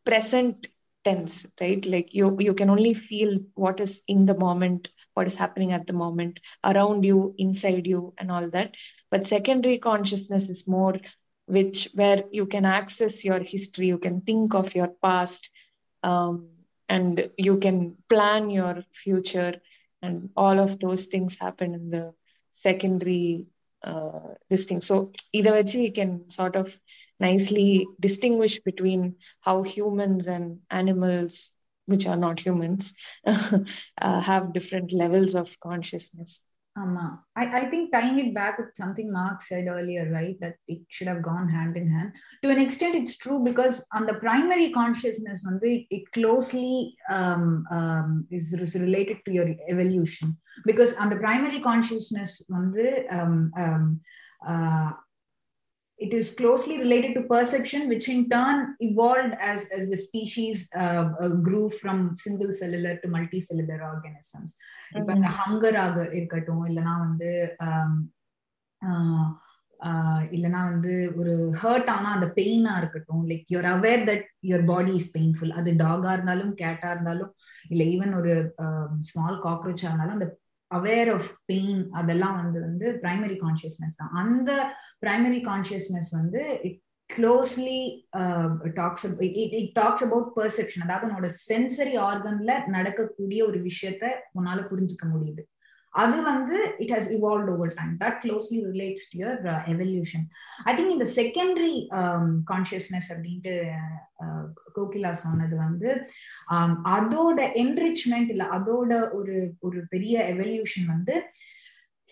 [0.04, 0.68] present
[1.04, 1.84] tense right?
[1.86, 5.86] Like you you can only feel what is in the moment what is happening at
[5.86, 8.74] the moment around you inside you and all that.
[9.10, 10.96] But secondary consciousness is more
[11.46, 15.50] which where you can access your history you can think of your past
[16.02, 16.48] um,
[16.88, 19.54] and you can plan your future
[20.02, 22.12] and all of those things happen in the
[22.52, 23.46] secondary
[23.82, 24.80] uh, this thing.
[24.80, 26.76] So either way, you can sort of
[27.20, 31.54] nicely distinguish between how humans and animals,
[31.86, 32.94] which are not humans,
[33.26, 36.42] uh, have different levels of consciousness.
[37.36, 40.36] I, think tying it back with something Mark said earlier, right?
[40.40, 42.12] That it should have gone hand in hand.
[42.42, 47.64] To an extent, it's true because on the primary consciousness, on the, it closely um,
[47.70, 50.36] um, is, is related to your evolution.
[50.64, 54.00] Because on the primary consciousness, on the um, um,
[54.46, 54.92] uh,
[55.98, 61.10] it is closely related to perception, which in turn evolved as, as the species uh,
[61.20, 64.50] uh, grew from single cellular to multicellular organisms.
[64.98, 67.30] இப்போ இந்த ஹங்கராக இருக்கட்டும் இல்லைன்னா வந்து
[70.36, 75.12] இல்லைன்னா வந்து ஒரு hurt ஆனா அந்த பெயினா இருக்கட்டும் like your aware that your body is
[75.16, 77.32] painful அது டாகா இருந்தாலும் கேட்டா இருந்தாலும்
[77.72, 78.34] இல்லை ஈவன் ஒரு
[79.10, 80.28] ஸ்மால் காக்ரோச்சா இருந்தாலும் அந்த
[80.70, 84.12] அவேர் ஆஃப் பெயின் அதெல்லாம் வந்து வந்து பிரைமரி கான்சியஸ்னஸ் தான்.
[84.22, 84.50] அந்த
[85.04, 86.78] பிரைமரி கான்சியஸ்னஸ் வந்து it
[87.10, 87.80] closely
[88.80, 89.04] talks
[89.60, 94.10] it talks about perception அதாவது உன்னோட சென்சரி ஆர்கன்ல நடக்கக்கூடிய ஒரு விஷயத்த
[94.40, 95.44] உன்னால புரிஞ்சுக்க முடியுது.
[95.94, 99.40] அது வந்து it has evolve over time that closely relates to your
[99.72, 100.24] evolution
[100.66, 101.74] I think இந்த செகண்டரி
[102.50, 104.44] கான்சியஸ்னஸ் um, அப்படின்ட்டு uh, uh,
[104.76, 105.90] கோகிலா சொன்னது வந்து
[106.54, 111.16] um, அதோட என்ரிச்மெண்ட் இல்ல அதோட ஒரு ஒரு பெரிய எவல்யூஷன் வந்து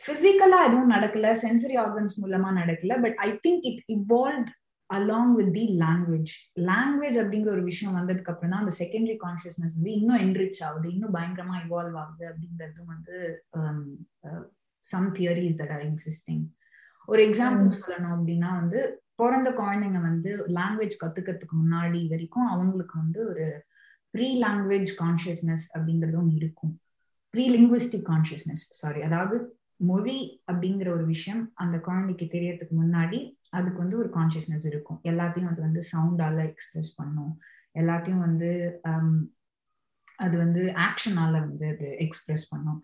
[0.02, 4.50] பிசிக்கலா எதுவும் நடக்கல சென்சரி ஆர்கன்ஸ் மூலமா நடக்கல but I think it evolve
[4.90, 9.92] along with the language language அப்படிங்கிற ஒரு விஷயம் வந்ததுக்கு அப்புறம் தான் அந்த செகண்டரி கான்சியஸ்னஸ் வந்து
[9.92, 13.16] இன்னும் என்ரிச் ஆகுது இன்னும் பயங்கரமா இவால்வ் ஆகுது அப்படிங்கிறதும் வந்து
[14.84, 16.44] some theories that are existing
[17.06, 23.64] ஒரு எக்ஸாம்பிள் சொல்லணும் அப்படின்னா வந்து பிறந்த குழந்தைங்க வந்து லாங்குவேஜ் கத்துக்கிறதுக்கு முன்னாடி வரைக்கும் அவங்களுக்கு வந்து ஒரு
[24.10, 26.80] ப்ரீ லாங்குவேஜ் கான்சியஸ்னஸ் அப்படிங்கிறது ஒன்று இருக்கும்.
[27.30, 33.18] ப்ரீ லிங்குவிஸ்டிக் கான்சியஸ்னஸ் சாரி அதாவது மொழி அப்படிங்கிற ஒரு விஷயம் அந்த குழந்தைக்கு தெரியறதுக்கு முன்னாடி
[33.58, 35.00] அதுக்கு வந்து ஒரு கான்சியஸ்னஸ் இருக்கும்.
[35.12, 37.32] எல்லாத்தையும் அது வந்து சவுண்டால எக்ஸ்பிரஸ் பண்ணும்.
[37.82, 38.50] எல்லாத்தையும் வந்து
[38.90, 39.10] um,
[40.18, 42.78] அது வந்து ஆக்ஷனால வந்து அது எக்ஸ்பிரஸ் பண்ணும்.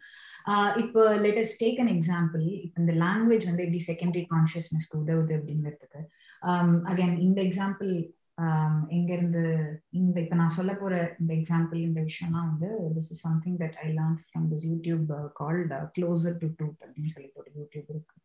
[0.82, 6.00] இப்போ லேட்டஸ்ட் டேக் அன் எக்ஸாம்பிள் இப்போ இந்த லாங்குவேஜ் வந்து எப்படி செகண்டரி கான்சியஸ்னஸ்க்கு உதவுது அப்படிங்கிறதுக்கு
[6.50, 7.92] um, அகைன் இந்த எக்ஸாம்பிள்
[8.44, 9.44] um, எங்கேருந்து
[10.00, 13.88] இந்த இப்போ நான் சொல்ல போற இந்த எக்ஸாம்பிள் இந்த விஷயம்லாம் வந்து this is something that I
[13.98, 15.06] learn from this YouTube
[15.40, 18.16] called closer to truth அப்படின்னு சொல்லிட்டு ஒரு யூடியூப் இருக்கு.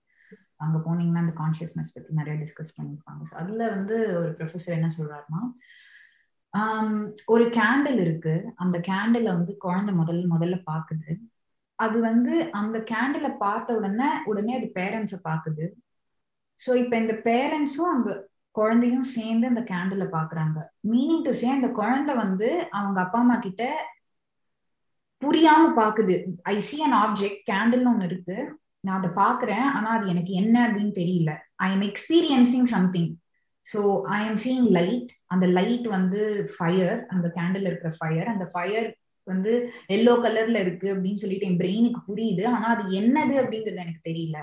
[0.56, 5.42] அங்க போனீங்கன்னா அந்த கான்சியஸ்னஸ் பத்தி நிறைய டிஸ்கஸ் பண்ணிருப்பாங்க ஸோ அதுல வந்து ஒரு ப்ரொஃபஸர் என்ன சொல்றாருன்னா
[7.26, 8.34] ஒரு கேண்டில் இருக்கு.
[8.56, 11.12] அந்த கேண்டில வந்து குழந்தை முதல்ல முதல்ல பாக்குது
[11.80, 15.66] அது வந்து அந்த கேண்டில பார்த்த உடனே உடனே அது பேரண்ட்ஸை பாக்குது
[16.60, 18.12] ஸோ இப்ப இந்த பேரண்ட்ஸும் அந்த
[18.52, 20.60] குழந்தையும் சேர்ந்து அந்த கேண்டில பாக்குறாங்க
[20.90, 23.64] மீனிங் டு சே அந்த குழந்தை வந்து அவங்க அப்பா அம்மா கிட்ட
[25.22, 28.38] புரியாம பாக்குது ஐ சி அன் ஆப்ஜெக்ட் கேண்டில்னு ஒண்ணு இருக்கு.
[28.88, 31.32] நான் அதை பாக்குறேன் ஆனா அது எனக்கு என்ன அப்படின்னு தெரியல.
[31.66, 33.10] I am experiencing something
[33.66, 33.80] so
[34.18, 36.22] I am seeing light அந்த லைட் வந்து
[36.56, 38.88] ஃபயர் அந்த கேண்டில் இருக்கிற ஃபயர் அந்த ஃபயர்
[39.28, 39.54] வந்து
[39.96, 42.44] எல்லோ கலர்ல இருக்கு அப்படின்னு சொல்லிட்டு என் பிரெயினுக்கு புரியுது.
[42.56, 44.38] ஆனா அது என்னது அப்படிங்கிறது எனக்கு தெரியல.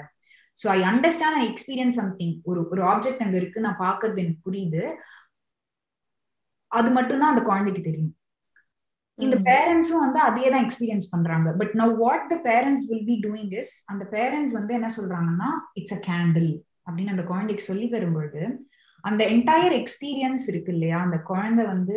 [0.59, 4.83] So I understand I experience something ஒரு ஒரு ஆப்ஜெக்ட் அங்க இருக்கு நான் பாக்குறது எனக்கு புரியுது.
[6.73, 8.13] அது மட்டும்தான் அந்த குழந்தைக்கு தெரியும்.
[9.19, 11.49] இந்த பேரண்ட்ஸும் வந்து அதே தான் எக்ஸ்பீரியன்ஸ் பண்றாங்க.
[11.61, 15.51] But now what the parents will be doing is அந்த பேரண்ட்ஸ் வந்து என்ன சொல்றாங்கன்னா
[15.81, 16.51] இட்ஸ் அ கேண்டில்
[16.87, 18.43] அப்படின்னு அந்த குழந்தைக்கு சொல்லி தரும்பொழுது
[19.05, 20.99] அந்த என்டையர் எக்ஸ்பீரியன்ஸ் இருக்கு இல்லையா?
[21.07, 21.97] அந்த குழந்தை வந்து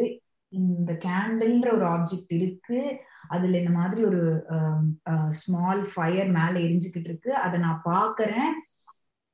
[0.53, 2.79] இந்த கேண்டில்ன்ற ஒரு ஆப்ஜெக்ட் இருக்கு.
[3.27, 4.21] அதுல இந்த மாதிரி ஒரு
[5.39, 7.31] ஸ்மால் ஃபயர் மேல எரிஞ்சுக்கிட்டு இருக்கு.
[7.45, 8.51] அதை நான் பாக்குறேன்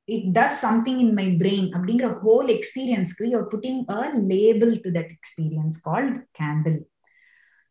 [0.08, 4.00] it does something in my brain அப்படிங்கிற whole எக்ஸ்பீரியன்ஸ்க்கு you're putting a
[4.32, 6.80] label to that experience called candle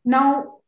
[0.05, 0.59] Now,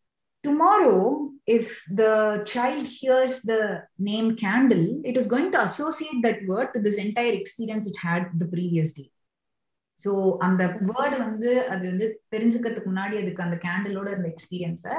[0.43, 6.69] tomorrow, if the child hears the name candle, it is going to associate that word
[6.73, 9.09] to this entire experience it had the previous day.
[9.99, 10.11] So
[10.45, 14.95] அந்த word வந்து அது வந்து தெரிஞ்சுக்கிறதுக்கு முன்னாடி அதுக்கு அந்த கேண்டிலோட இருந்த எக்ஸ்பீரியன்ஸை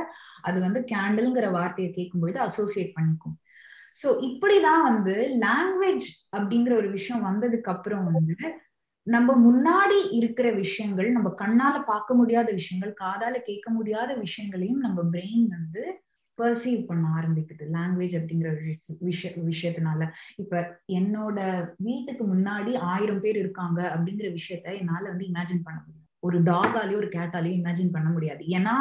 [0.49, 3.35] அது வந்து கேண்டில்ங்கிற வார்த்தையை கேட்கும் பொழுது அசோசியேட் பண்ணிக்கும்
[4.03, 8.37] ஸோ இப்படிதான் வந்து லாங்குவேஜ் அப்படிங்கிற ஒரு விஷயம் வந்ததுக்கு அப்புறம் வந்து
[9.07, 15.47] நம்ம முன்னாடி இருக்கிற விஷயங்கள் நம்ம கண்ணால பார்க்க முடியாத விஷயங்கள் காதால கேட்க முடியாத விஷயங்களையும் நம்ம பிரெயின்
[15.49, 15.83] வந்து
[16.39, 17.65] பர்சீவ் பண்ண ஆரம்பிக்குது.
[17.77, 18.49] லாங்குவேஜ் அப்படிங்கிற
[19.01, 20.01] விஷய விஷயத்தினால.
[20.37, 21.39] இப்ப என்னோட
[21.79, 27.09] வீட்டுக்கு முன்னாடி ஆயிரம் பேர் இருக்காங்க அப்படிங்கிற விஷயத்த என்னால வந்து இமேஜின் பண்ண முடியும் ஒரு டாகாலேயோ ஒரு
[27.09, 28.43] கேட்டாலேயோ இமேஜின் பண்ண முடியாது.
[28.59, 28.75] ஏன்னா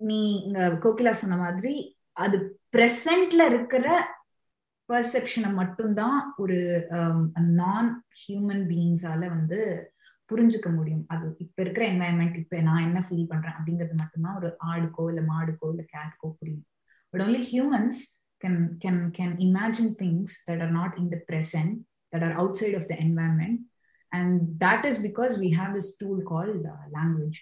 [0.00, 1.74] நீ இங்க கோகிலா சொன்ன மாதிரி
[2.12, 2.36] அது
[2.76, 3.86] பிரசன்ட்ல இருக்கிற
[4.88, 6.58] பர்செப்ஷனை மட்டும்தான் ஒரு
[7.60, 7.88] நான்
[8.20, 9.58] ஹியூமன் பீயிங்ஸால வந்து
[10.30, 11.04] புரிஞ்சுக்க முடியும்.
[11.08, 15.68] அது இப்ப இருக்கிற என்வாயன்மெண்ட் இப்ப நான் என்ன ஃபீல் பண்றேன் அப்படிங்கிறது மட்டும்தான் ஒரு ஆடுக்கோ இல்ல மாடுக்கோ
[15.70, 16.66] இல்ல கேட்கோ புரியும்.
[17.10, 18.00] But only humans
[18.44, 21.70] can can can imagine things that are not in the present
[22.12, 23.60] that are outside of the environment
[24.12, 26.52] and that is because we have this tool call
[26.98, 27.40] language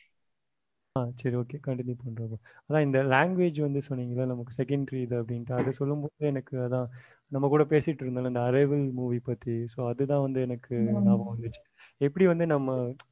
[0.97, 2.35] ah சரி okay continue பண்ணுறோம்
[2.67, 6.89] அதான் இந்த language வந்து சொன்னீங்களா நமக்கு secondary இது அப்படின்ட்டு அது சொல்லும்போது எனக்கு அதான்
[7.33, 11.63] நம்ம கூட பேசிட்டு இருந்தோம் இந்த அரைவல் மூவி பற்றி ஸோ அதுதான் வந்து எனக்கு ஞாபகம் வந்துச்சு.
[12.01, 12.71] எப்படி வந்து நம்ம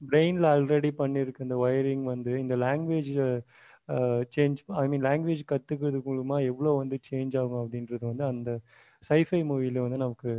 [0.08, 3.12] பிரெயினில் ஆல்ரெடி பண்ணியிருக்க இந்த ஒயரிங் வந்து இந்த language
[4.34, 8.50] change I mean language கற்றுக்கிறது மூலமா எவ்வளோ வந்து சேஞ்ச் ஆகும் அப்படின்றது வந்து அந்த
[9.02, 10.30] சைஃபை மூவியில் வந்து நமக்கு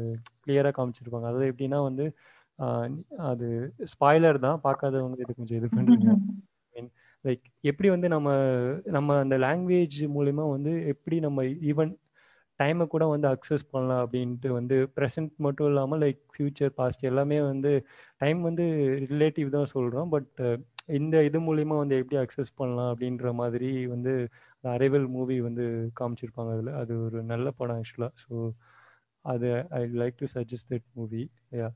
[0.45, 1.27] கிளியராக காமிச்சிருப்பாங்க.
[1.31, 2.05] அதாவது எப்படின்னா வந்து
[3.29, 3.47] அது
[3.93, 4.59] ஸ்பாய்லர் தான்.
[4.65, 6.11] பார்க்காதவங்க இது கொஞ்சம் இது பண்ணுறீங்க
[7.25, 8.29] லைக் எப்படி வந்து நம்ம
[8.95, 11.93] நம்ம அந்த லாங்குவேஜ் மூலிமா வந்து எப்படி நம்ம ஈவன்
[12.59, 17.71] டைமை கூட வந்து அக்சஸ் பண்ணலாம் அப்படின்ட்டு வந்து ப்ரெசன்ட் மட்டும் இல்லாமல் லைக் ஃப்யூச்சர் பாஸ்ட் எல்லாமே வந்து
[18.17, 18.65] டைம் வந்து
[19.11, 20.29] ரிலேட்டிவ் தான் சொல்கிறோம் பட்
[20.97, 24.13] இந்த இது மூலிமா வந்து எப்படி அக்சஸ் பண்ணலாம் அப்படின்ற மாதிரி வந்து
[24.63, 25.65] அரைவல் மூவி வந்து
[25.99, 26.73] காமிச்சிருப்பாங்க அதில்.
[26.81, 28.33] அது ஒரு நல்ல படம் ஆக்சுவலாக ஸோ
[29.25, 31.23] அது I like to suggest that movie
[31.57, 31.69] yeah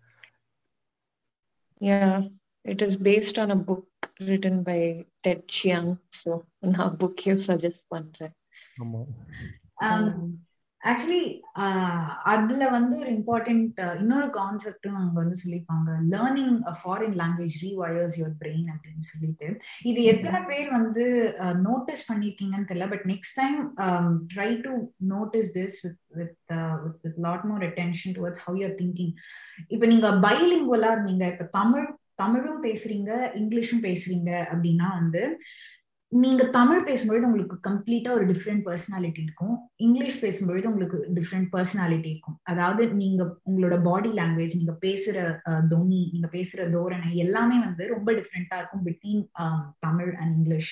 [2.66, 3.86] it is based on a book
[4.20, 4.80] written by
[5.24, 5.90] Ted Chiang.
[6.12, 6.32] So,
[6.76, 8.36] நான் book you suggest பண்றேன்.
[10.82, 11.24] ஆக்சுவலி
[12.24, 18.70] அதுல வந்து ஒரு இம்பார்ட்டன்ட் இன்னொரு கான்செப்டும் அங்க வந்து சொல்லியிருப்பாங்க learning foreign language rewires your brain
[18.74, 19.48] அப்படின்னு சொல்லிட்டு
[19.84, 21.06] இது எத்தனை பேர் வந்து
[21.68, 23.58] நோட்டீஸ் பண்ணிருக்கீங்கன்னு தெரியல but next time
[24.36, 24.74] try to
[25.16, 26.56] notice this with with
[27.04, 29.14] with lot more attention towards how your thinking
[29.68, 31.88] இப்ப நீங்க பைலிங்குவலா இருந்தீங்க இப்ப தமிழ்
[32.22, 35.24] தமிழும் பேசுறீங்க இங்கிலீஷும் பேசுறீங்க அப்படின்னா வந்து
[36.12, 39.56] நீங்க தமிழ் பேசும்பொழுது உங்களுக்கு கம்ப்ளீட்டா ஒரு டிஃப்ரெண்ட் பர்சனாலிட்டி இருக்கும்.
[39.86, 42.38] இங்கிலீஷ் பேசும்பொழுது உங்களுக்கு டிஃப்ரெண்ட் பர்சனாலிட்டி இருக்கும்.
[42.52, 45.18] அதாவது நீங்க உங்களோட பாடி லாங்குவேஜ் நீங்க பேசுற
[45.74, 49.22] தொனி நீங்க பேசுற தோரணை எல்லாமே வந்து ரொம்ப டிஃப்ரெண்டா இருக்கும் பிட்வீன்
[49.88, 50.72] தமிழ் அண்ட் இங்கிலீஷ்.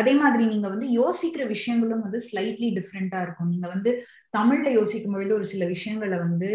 [0.00, 3.50] அதே மாதிரி நீங்க வந்து யோசிக்கிற விஷயங்களும் வந்து ஸ்லைட்லி டிஃப்ரெண்டா இருக்கும்.
[3.54, 3.90] நீங்க வந்து
[4.36, 6.50] தமிழ்ல யோசிக்கும் பொழுது ஒரு சில விஷயங்களை வந்து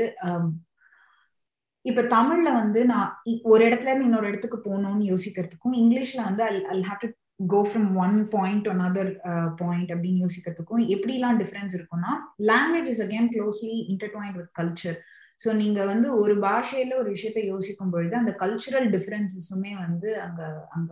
[1.86, 3.10] இப்ப தமிழ்ல வந்து நான்
[3.44, 6.44] ஒரு இடத்துல இருந்து இன்னொரு இடத்துக்கு போகணும்னு யோசிக்கிறதுக்கும் இங்கிலீஷ்ல வந்து
[6.74, 7.10] all have to
[7.48, 9.12] go from one point one other
[9.56, 12.12] point அப்படின்னு யோசிக்கிறதுக்கும் எப்படிலாம் டிஃபரன்ஸ் இருக்கும்னா
[12.46, 14.98] language is again closely intertwined with culture
[15.40, 20.92] so நீங்க வந்து ஒரு பாஷையில ஒரு விஷயத்த யோசிக்கும் பொழுது அந்த கல்ச்சுரல் டிஃபரன்சஸுமே வந்து அங்க அங்க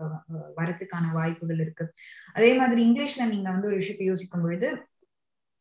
[0.57, 1.85] வரத்துக்கான வாய்ப்புகள் இருக்கு.
[2.33, 4.69] அதே மாதிரி இங்கிலீஷ்ல நீங்க வந்து ஒரு விஷயத்த யோசிக்கும் பொழுது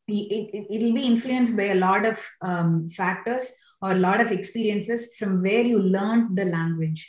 [0.08, 2.24] it will be influence by a lot of
[2.96, 3.48] factors
[3.82, 7.02] or lot of experiences from where you learn the language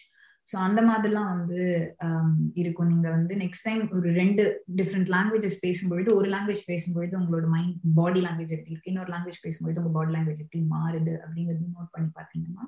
[0.47, 1.59] so அந்த மாதிரிலாம் வந்து
[2.05, 2.29] um,
[2.61, 2.89] இருக்கும்.
[2.93, 4.43] நீங்க வந்து நெக்ஸ்ட் டைம் ஒரு ரெண்டு
[4.79, 8.91] டிஃப்ரெண்ட் லாங்குவேஜஸ் பேசும்பொழுது ஒரு லாங்குவேஜ் பேசும்பொழுது உங்களோட மைண்ட் பாடி லாங்குவேஜ் எப்படி இருக்கு?
[8.93, 11.13] இன்னொரு லாங்குவேஜ் பேசும்பொழுது உங்க பாடி லாங்குவேஜ் எப்படி மாறுது?
[11.25, 12.65] அப்படிங்கிறது நோட் பண்ணி பார்த்தீங்கன்னா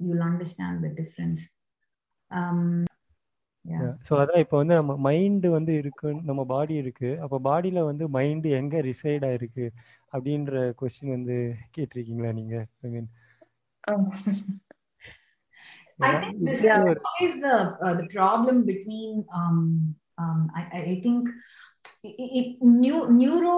[0.00, 1.44] you will understand the difference
[4.08, 7.10] so அதான் இப்போ வந்து நம்ம மைண்டு வந்து இருக்கு நம்ம பாடி இருக்கு.
[7.20, 9.66] அப்போ பாடியில வந்து மைண்டு எங்க ரிசைட் ஆயிருக்கு
[10.12, 11.36] அப்படின்ற கொஸ்டின் வந்து
[11.76, 13.08] கேட்டிருக்கீங்களா நீங்க I mean
[16.00, 19.56] I think this is always the uh, the problem between um,
[20.18, 21.24] um, I, I think
[23.20, 23.54] neuro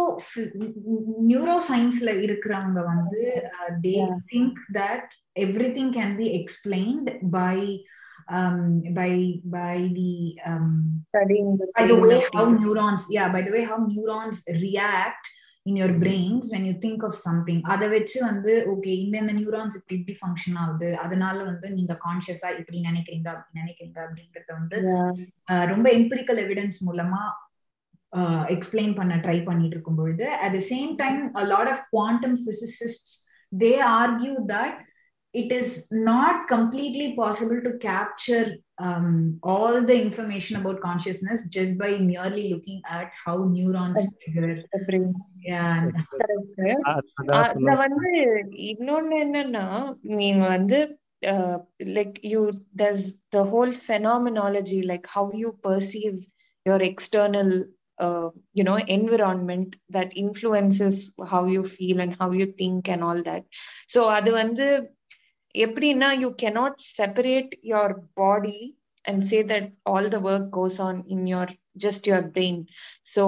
[1.31, 3.23] neuro சயின்ஸ்ல இருக்கிறவங்க வந்து
[3.87, 3.95] they
[4.33, 5.11] think that
[5.79, 7.57] everything can be explained by
[8.39, 8.61] um,
[8.99, 9.13] by
[9.57, 10.13] by the
[10.51, 10.69] um,
[11.11, 15.27] studying the by the way how neurons yeah by the way how neurons react
[15.67, 17.59] in your brains when you think of something.
[17.73, 20.89] அதை வச்சு வந்து okay இந்த இந்த neurons இப்படி இப்படி function ஆகுது.
[21.05, 24.79] அதனால வந்து நீங்க கான்சியஸா இப்படி நினைக்கிறீங்க அப்படி நினைக்கிறீங்க அப்படின்றத வந்து
[25.73, 27.23] ரொம்ப எம்பிரிக்கல் எவிடன்ஸ் மூலமா
[28.55, 31.19] எக்ஸ்பிளைன் பண்ண ட்ரை பண்ணிட்டு இருக்கும் பொழுது at the same time
[31.53, 33.11] lot of quantum physicist
[33.53, 34.79] they argue that
[35.34, 41.98] it is not completely possible to capture um, all the information about consciousness just by
[41.98, 44.54] merely looking at how neurons trigger.
[47.40, 48.10] அதுல வந்து
[48.72, 49.66] இன்னொன்னு என்னன்னா
[50.20, 50.80] நீங்க வந்து
[51.98, 52.42] like you
[52.82, 56.18] thus the whole phenomenology like how you perceive
[56.66, 57.56] your external
[58.06, 60.96] uh, you know environment that influences
[61.32, 63.44] how you feel and how you think and all that
[63.94, 64.68] so அது வந்து
[65.66, 67.90] எப்படின்னா you cannot separate your
[68.24, 68.62] body
[69.08, 71.48] and say that all the work goes on in your
[71.84, 72.58] just your brain
[73.04, 73.26] so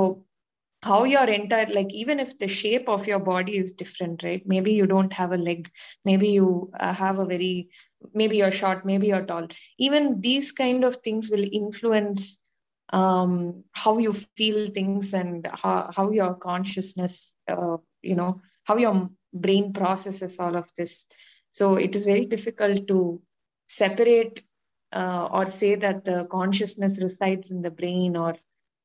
[0.84, 4.72] how your entire like even if the shape of your body is different right maybe
[4.80, 5.70] you don't have a leg
[6.06, 7.70] maybe you uh, have a very
[8.14, 9.48] maybe you're short maybe you're tall
[9.78, 12.40] even these kind of things will influence
[12.94, 19.10] um, how you feel things and how, how your consciousness uh, you know how your
[19.34, 21.08] brain processes all of this
[21.55, 22.99] So it is very difficult to
[23.71, 24.37] separate
[24.93, 28.33] uh, or say that the consciousness resides in the brain or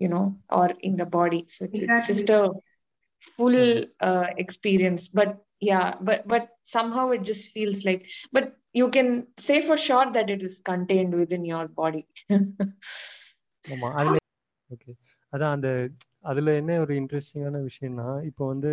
[0.02, 2.42] you know or in the body so it's, it's just a
[3.22, 3.60] full
[4.02, 5.30] uh, experience but
[5.62, 8.02] yeah but but somehow it just feels like
[8.32, 12.04] but you can say for sure that it is contained within your body
[14.70, 14.92] okay
[15.34, 15.70] அதான் அந்த
[16.22, 18.72] அதுல என்ன ஒரு இன்ட்ரெஸ்டிங்கான விஷயம்னா இப்போ வந்து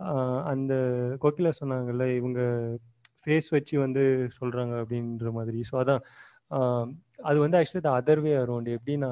[0.00, 0.72] ஆஹ், அந்த
[1.18, 2.40] கோகிலா சொன்னாங்கல்ல இவங்க
[3.26, 4.04] ஃபேஸ் வச்சு வந்து
[4.38, 5.60] சொல்கிறாங்க அப்படின்ற மாதிரி.
[5.70, 6.02] ஸோ அதான்.
[7.24, 9.10] அது வந்து actually the other way around எப்படின்னா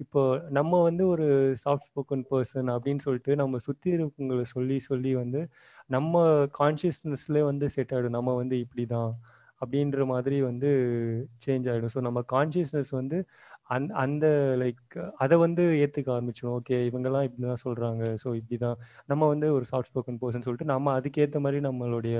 [0.00, 1.26] இப்போ நம்ம வந்து ஒரு
[1.62, 5.40] சாஃப்ட் ஸ்போக்கன் பர்சன் அப்படின்னு சொல்லிட்டு நம்ம சுற்றி இருக்கவங்களை சொல்லி சொல்லி வந்து
[5.90, 6.22] நம்ம
[6.58, 9.12] கான்ஷியஸ்னஸ்லேயே வந்து செட் ஆகிடும் நம்ம வந்து இப்படி தான்
[9.62, 10.70] அப்படின்ற மாதிரி வந்து
[11.44, 13.18] சேஞ்ச் ஆகிடும் ஸோ நம்ம கான்ஷியஸ்னஸ் வந்து
[13.70, 14.26] அந் அந்த
[14.58, 19.46] லைக் அதை வந்து ஏற்றுக்க ஆரம்பிச்சிடும் ஓகே இவங்கெல்லாம் இப்படி தான் சொல்கிறாங்க ஸோ இப்படி தான் நம்ம வந்து
[19.56, 22.16] ஒரு சாஃப்ட் ஸ்போக்கன் பர்சன் சொல்லிட்டு நம்ம அதுக்கேற்ற மாதிரி நம்மளுடைய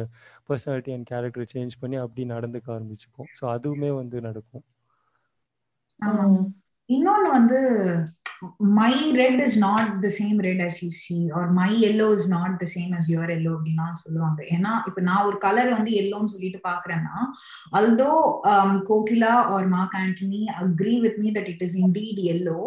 [0.48, 3.30] பர்சனாலிட்டி அண்ட் கேரக்டர் சேஞ்ச் பண்ணி அப்படி நடந்துக்க ஆரம்பிச்சுப்போம்.
[3.38, 4.64] ஸோ அதுவுமே வந்து நடக்கும்.
[6.88, 7.58] இன்னொன்று வந்து
[8.78, 12.54] my red is not the same red as you see or my yellow is not
[12.62, 14.40] the same as your yellow அப்படின்னா சொல்லுவாங்க.
[14.56, 17.16] ஏன்னா இப்ப நான் ஒரு கலர் வந்து எல்லோன்னு சொல்லிட்டு பாக்குறேன்னா
[17.78, 18.10] although
[18.52, 22.60] um, Kokila or Mark Antony agree with me that it is indeed yellow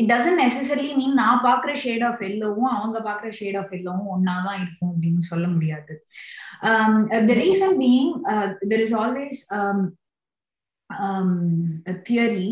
[0.00, 4.60] it doesn't necessarily mean நான் பாக்குற ஷேட் ஆஃப் எல்லோவும் அவங்க பாக்குற ஷேட் ஆஃப் எல்லோவும் ஒன்னாதான்
[4.62, 5.94] இருக்கும் அப்படின்னு சொல்ல முடியாது.
[7.28, 8.12] The reason being
[8.70, 9.40] there is always
[12.08, 12.48] theory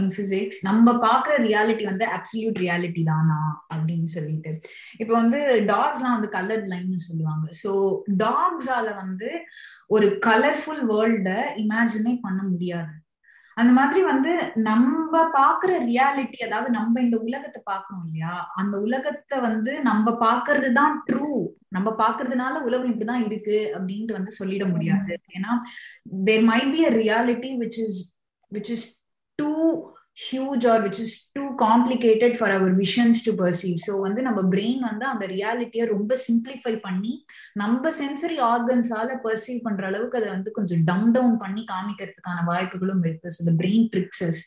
[0.00, 3.40] in physics நம்ம பாக்குற ரியாலிட்டி வந்து அப்சல்யூட் ரியாலிட்டி தானா
[3.74, 4.52] அப்படின்னு சொல்லிட்டு.
[5.00, 5.40] இப்போ வந்து
[5.72, 7.46] டாக்ஸ்லாம் வந்து கலர் லைன்னு சொல்லுவாங்க.
[7.62, 7.72] ஸோ
[8.24, 9.30] டாக்ஸால வந்து
[9.86, 11.30] ஒரு கலர்ஃபுல் வேர்ல்ட
[11.64, 12.92] இமேஜினே பண்ண முடியாது.
[13.56, 18.32] அந்த மாதிரி வந்து நம்ம பாக்குற ரியாலிட்டி அதாவது நம்ம இந்த உலகத்தை பாக்குறோம் இல்லையா?
[18.54, 21.28] அந்த உலகத்தை வந்து நம்ம பாக்குறது தான் ட்ரூ
[21.68, 25.14] நம்ம பாக்குறதுனால உலகம் இப்படிதான் இருக்கு அப்படின்ட்டு வந்து சொல்லிட முடியாது.
[25.36, 25.52] ஏன்னா
[26.26, 28.00] there might be a reality which is
[28.52, 28.86] which is
[29.38, 29.50] too
[30.18, 34.82] huge or which is too complicated for our visions to perceive so வந்து நம்ம பிரெயின்
[34.88, 37.14] வந்து அந்த ரியாலிட்டியை ரொம்ப சிம்பிளிஃபை பண்ணி
[37.56, 43.34] நம்ம சென்சரி ஆர்கன்ஸால பர்சீவ் பண்ற அளவுக்கு அதை வந்து கொஞ்சம் டம் டவுன் பண்ணி காமிக்கிறதுக்கான வாய்ப்புகளும் இருக்கு.
[43.36, 44.42] So the brain tricks us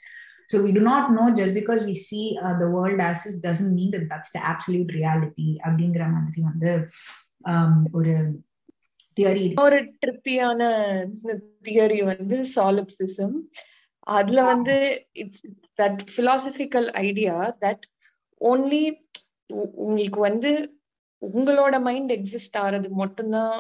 [0.50, 2.22] so we do not know just because we see
[2.60, 6.72] the world as is doesn't mean that that's the absolute reality அப்படிங்கிற மாதிரி வந்து
[7.52, 8.14] um, ஒரு
[9.18, 10.62] தியரி ஒரு ட்ரிப்பியான
[11.68, 13.36] தியரி வந்து சாலிப்சிசம்
[14.18, 14.76] அதுல வந்து
[15.22, 15.46] it's
[15.80, 17.86] that philosophical idea that
[18.42, 18.84] only
[19.86, 20.52] உங்களுக்கு வந்து
[21.22, 23.56] உங்களோட மைண்ட் எக்ஸிஸ்ட் ஆறது மட்டும்தான்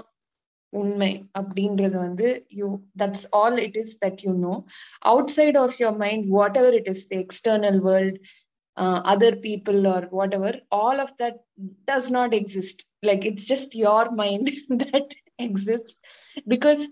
[0.74, 2.28] உண்மை அப்படின்றது வந்து
[2.60, 2.68] you
[3.02, 4.56] that's all it is that you know
[5.38, 6.26] outside of your mind
[6.58, 8.20] whatever it is the external world
[9.14, 10.08] other people or
[10.40, 11.40] whatever all of that
[11.88, 14.52] does not exist like it's just your mind
[14.86, 15.96] that exists.
[16.48, 16.88] Because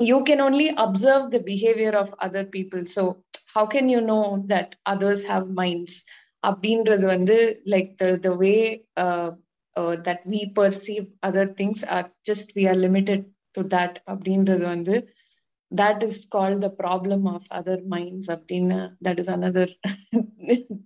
[0.00, 3.24] you can only observe the behavior of other people so
[3.54, 5.94] how can you know that others have minds
[6.48, 7.36] அப்படின்றது வந்து
[7.72, 8.54] like the the way
[10.06, 13.24] that we perceive other things are just we are limited
[13.56, 14.96] to that அப்படின்றது வந்து
[15.80, 19.66] that is called the problem of other minds abdina that is another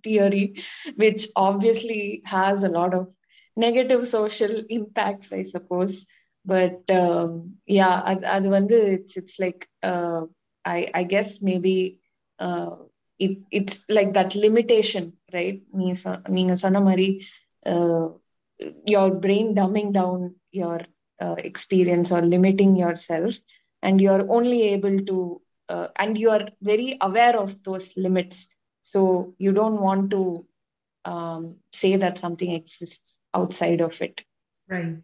[0.07, 0.45] theory
[1.03, 3.05] which obviously has a lot of
[3.57, 5.95] negative social impacts i suppose
[6.46, 7.30] but um,
[7.66, 7.96] yeah
[8.36, 10.22] அது வந்து it's it's like uh,
[10.66, 11.76] i i guess maybe
[12.40, 12.76] uh,
[13.20, 15.06] it it's like that limitation
[15.38, 15.60] right
[16.34, 17.22] நீங்க சொன்ன மாதிரி
[17.72, 18.08] uh,
[18.86, 20.80] your brain dumbing down your
[21.24, 23.36] uh, experience or limiting yourself
[23.82, 28.38] and you're only able to uh, and you are very aware of those limits
[28.82, 30.46] so you don't want to
[31.06, 34.24] um, say that something exists outside of it
[34.68, 34.98] right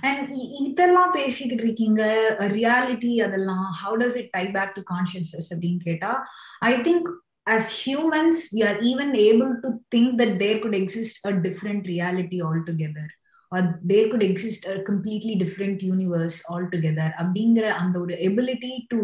[0.00, 0.30] and
[0.60, 2.02] இதெல்லாம் பேசிக்கிட்டு இருக்கீங்க
[2.40, 6.26] reality அதெல்லாம் how does it tie back to consciousness அப்படின்னு கேட்டா
[6.58, 7.10] I think
[7.46, 12.42] as humans we are even able to think that there could exist a different reality
[12.42, 13.06] altogether.
[13.52, 19.00] Or there could exist a completely different universe altogether அப்படிங்கிற அந்த ஒரு ability to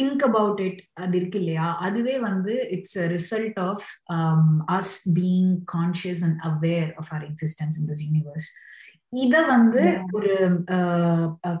[0.00, 1.76] think about it அது இருக்கு இல்லையா?
[1.78, 3.86] அதுவே வந்து it's a result of
[4.72, 8.50] us being conscious and aware of our existence in this universe
[9.10, 10.64] இத வந்து ஒரு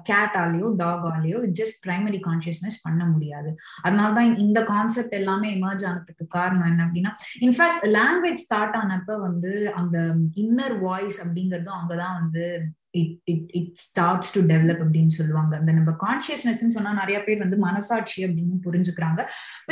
[0.08, 3.56] கேட்டாலேயோ டாகாலேயோ ஜஸ்ட் பிரைமரி கான்சியஸ்னஸ் பண்ண முடியாது.
[3.84, 10.14] அதனாலதான் இந்த கான்செப்ட் எல்லாமே எமர்ஜ் ஆனதுக்கு காரணம் என்ன அப்படின்னா இன்ஃபேக்ட் லாங்குவேஜ் ஸ்டார்ட் ஆனப்ப வந்து அந்த
[10.36, 15.56] இன்னர் வாய்ஸ் அப்படிங்கறதும் அங்கதான் வந்து it it it starts to develop அப்படின்னு சொல்லுவாங்க.
[15.56, 19.20] அந்த நம்ம கான்சியஸ்னஸ் சொன்னா நிறைய பேர் வந்து மனசாட்சி அப்படின்னு புரிஞ்சுக்கிறாங்க.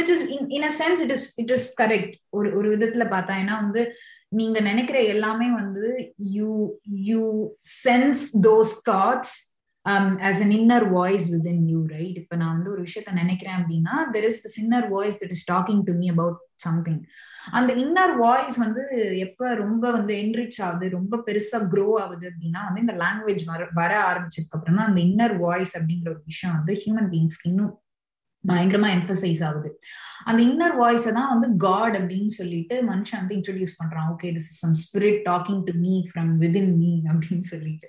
[0.00, 3.54] Which is in a sense it is it is correct ஒரு ஒரு விதத்துல பார்த்தா ஏன்னா
[3.60, 3.94] வந்து
[4.32, 5.86] நீங்க நினைக்கிற எல்லாமே வந்து
[6.36, 6.48] you
[7.04, 7.22] you
[7.82, 9.36] sense those thoughts
[10.26, 14.26] as an inner voice within you right இப்ப நான் வந்து ஒரு விஷயத்த நினைக்கிறேன் அப்படின்னா there
[14.26, 17.00] is this inner voice that is talking to me about something
[17.50, 18.82] அந்த இன்னர் வாய்ஸ் வந்து
[19.18, 23.92] எப்ப ரொம்ப வந்து என்ரிச் ஆகுது ரொம்ப பெருசா க்ரோ ஆகுது அப்படின்னா வந்து இந்த லாங்குவேஜ் வர வர
[24.10, 27.72] ஆரம்பிச்சதுக்கு அப்புறம் தான் அந்த இன்னர் வாய்ஸ் அப்படிங்கிற ஒரு விஷயம் வந்து ஹியூமன் பீங்ஸ்க்கு இன்னும்
[28.44, 29.70] பயங்கரமா எம்பசைஸ் ஆகுது.
[30.28, 34.08] அந்த இன்னர் வாய்ஸை தான் வந்து காட் அப்படின்னு சொல்லிட்டு மனுஷன் வந்து இன்ட்ரடியூஸ் பண்றான்.
[34.14, 37.88] Okay this some spirit talking to me from within me அப்படின்னு சொல்லிட்டு.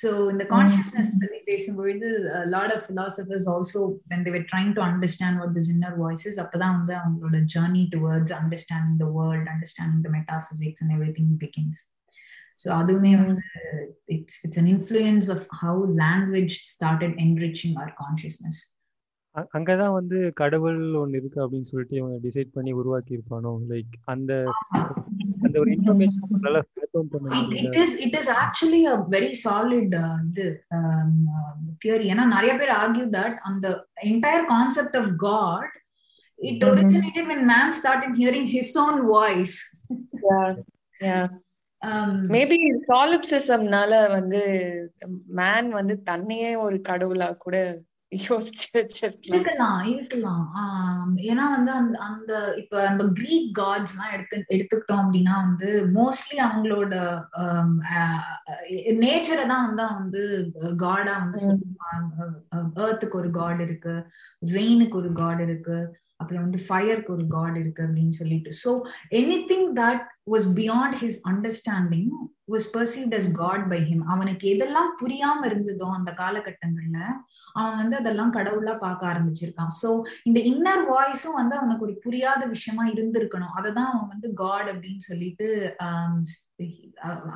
[0.00, 2.06] ஸோ இந்த கான்சியஸ்னஸ் பத்தி பேசும்பொழுது
[2.54, 3.80] lot of philosophers also
[4.12, 8.98] when they're trying to understand what this inner voices அப்பதான் வந்து அவங்களோட journey towards understanding
[9.02, 11.80] the world understanding the metaphysics and everything begins
[12.62, 13.46] so அதுவுமே வந்து
[14.16, 18.60] it's it's an influence of how language started enriching our consciousness
[19.52, 23.52] அங்கதான் வந்து கடவுள் ஒண்ணு இருக்கு அப்படின்னு சொல்லிட்டு இவங்க டிசைட் பண்ணி உருவாக்கி இருப்பானோ?
[23.68, 24.32] லைக் அந்த
[25.42, 27.64] அந்த ஒரு இன்ஃபர்மேஷன் நல்லா ஃபேத்தம் பண்ண முடியல.
[27.64, 30.46] It is it is actually a very solid uh, இது
[31.84, 33.66] தியரி ஏன்னா நிறைய பேர் ஆர்கியூ தட் அந்த
[34.02, 35.74] entire concept of God
[36.38, 39.56] it originated when man started hearing his own voice.
[40.28, 40.54] Yeah
[41.00, 41.26] yeah.
[42.34, 42.56] Maybe
[42.88, 44.40] சாலிப்சிசம்னால வந்து
[45.26, 47.56] மேன் வந்து தன்னையே ஒரு கடவுளா கூட
[48.12, 50.44] யோசிச்சு வச்சிருக்கலாம் இருக்கலாம் இருக்கலாம்.
[51.30, 56.94] ஏன்னா வந்து அந்த அந்த இப்ப நம்ம கிரீக் காட்ஸ் எல்லாம் எடுத்து எடுத்துக்கிட்டோம் அப்படின்னா வந்து மோஸ்ட்லி அவங்களோட
[59.04, 60.22] நேச்சரை தான் வந்து வந்து
[60.84, 62.14] காடா வந்து சொல்லுவாங்க.
[62.84, 63.94] ஏர்த்துக்கு ஒரு காட் இருக்கு
[64.56, 65.78] ரெயினுக்கு ஒரு காட் இருக்கு.
[66.20, 68.50] அப்புறம் வந்து ஃபயருக்கு ஒரு காட் இருக்கு அப்படின்னு சொல்லிட்டு.
[68.62, 68.70] So
[69.50, 70.02] anything that
[70.34, 72.10] was beyond his understanding
[72.52, 76.98] was perceived as God by him அவனுக்கு எதெல்லாம் புரியாம இருந்ததோ அந்த காலகட்டங்கள்ல
[77.58, 79.72] அவன் வந்து அதெல்லாம் கடவுளா பார்க்க ஆரம்பிச்சிருக்கான்.
[79.82, 79.90] சோ
[80.28, 83.54] இந்த இன்னர் வாய்ஸும் வந்து அவனுக்கு ஒரு புரியாத விஷயமா இருந்திருக்கணும்.
[83.58, 85.48] அததான் அவன் வந்து காட் அப்படின்னு சொல்லிட்டு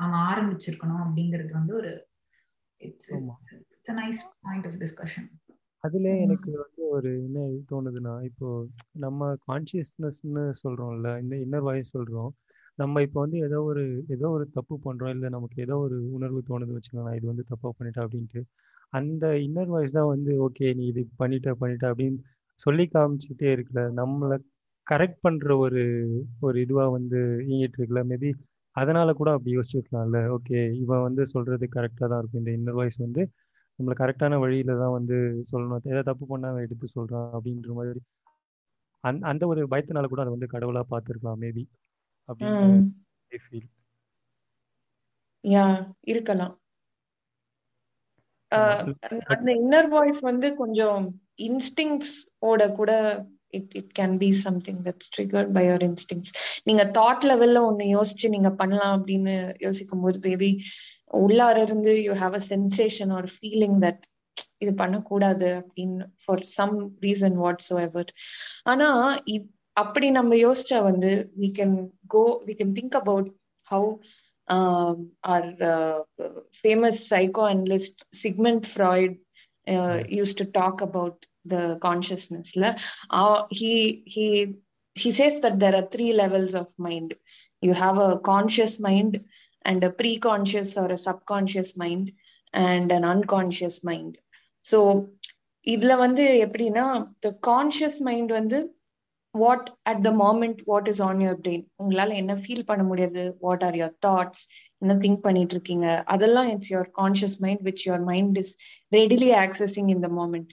[0.01, 1.93] அவன் ஆரம்பிச்சிருக்கணும் அப்படிங்கிறது வந்து ஒரு
[2.81, 3.11] it's
[3.75, 5.27] it's nice point of discussion
[5.83, 7.39] அதுல எனக்கு வந்து ஒரு என்ன
[7.69, 8.47] தோணுதுன்னா இப்போ
[9.03, 12.31] நம்ம கான்சியஸ்னஸ்ன்னு சொல்றோம்ல இந்த இன்னர் வாய்ஸ் சொல்றோம்.
[12.79, 13.83] நம்ம இப்போ வந்து ஏதோ ஒரு
[14.15, 18.05] ஏதோ ஒரு தப்பு பண்றோம் இல்லை நமக்கு ஏதோ ஒரு உணர்வு தோணுது வச்சுக்கலாம் இது வந்து தப்பா பண்ணிட்டேன்
[18.05, 18.41] அப்படின்ட்டு.
[18.93, 22.19] அந்த இன்னர் வாய்ஸ் தான் வந்து ஓகே நீ இது பண்ணிட்ட பண்ணிட்ட அப்படின்னு
[22.59, 24.37] சொல்லி காமிச்சுட்டே இருக்குல்ல நம்மளை
[24.87, 25.81] கரெக்ட் பண்ற ஒரு
[26.41, 28.31] ஒரு இதுவா வந்து இயங்கிட்டு இருக்குல்ல மேபி
[28.75, 30.19] அதனால கூட அப்படி யோசிச்சிருக்கலாம்ல.
[30.35, 32.41] ஓகே இவன் வந்து சொல்றது கரெக்டா தான் இருக்கும்.
[32.43, 33.23] இந்த இன்னர் வாய்ஸ் வந்து
[33.81, 35.17] நம்மளை கரெக்டான வழியில தான் வந்து
[35.51, 35.85] சொல்லணும்.
[35.91, 38.01] ஏதாவது தப்பு பண்ணா எடுத்து சொல்றான் அப்படின்ற மாதிரி.
[39.03, 41.63] அந் அந்த ஒரு பயத்தினால கூட அதை வந்து கடவுளா பார்த்துருக்கலாம் மேபி
[42.29, 42.89] அப்படின்னு
[45.43, 45.67] யா
[46.05, 46.55] இருக்கலாம்.
[49.31, 51.03] அந்த இன்னர் வாய்ஸ் வந்து கொஞ்சம்
[51.47, 52.91] இன்ஸ்டிங்ஸ் ஓட கூட
[53.53, 56.31] it it can be something that's triggered by your instincts
[56.63, 60.51] நீங்க தாட் லெவல்ல ஒன்னு யோசிச்சு நீங்க பண்ணலாம் அப்படின்னு யோசிக்கும் போது பேபி
[61.19, 64.01] உள்ளார இருந்து you have a sensation or feeling that
[64.63, 68.11] இது பண்ணக்கூடாது அப்படின்னு for some reason whatsoever
[68.71, 68.89] ஆனா
[69.77, 71.75] அப்படி நம்ம யோசிச்சா வந்து we can
[72.07, 73.29] go we can think about
[73.67, 73.89] how
[75.33, 75.49] our
[76.59, 77.01] famous
[77.53, 79.15] psychoanalyst Sigmund Freud
[80.17, 82.65] used to talk about the கான்சியஸ்னஸ்ல
[83.61, 83.73] he
[84.15, 84.27] he
[84.95, 87.15] he says that there are three levels of mind.
[87.63, 89.13] You have a conscious mind
[89.65, 92.07] and a pre-conscious or a subconscious mind
[92.53, 94.13] and an unconscious mind.
[94.65, 94.79] So
[95.67, 96.85] இதுல வந்து எப்படின்னா
[97.25, 98.59] the conscious mind வந்து
[99.35, 103.23] what at the moment what is on your brain உங்களால என்ன feel பண்ண முடியாது?
[103.45, 104.43] What are your thoughts
[104.81, 105.87] என்ன think பண்ணிட்டு இருக்கீங்க?
[106.13, 108.53] அதெல்லாம் it's your conscious mind which your mind is
[108.97, 110.51] readily accessing in the moment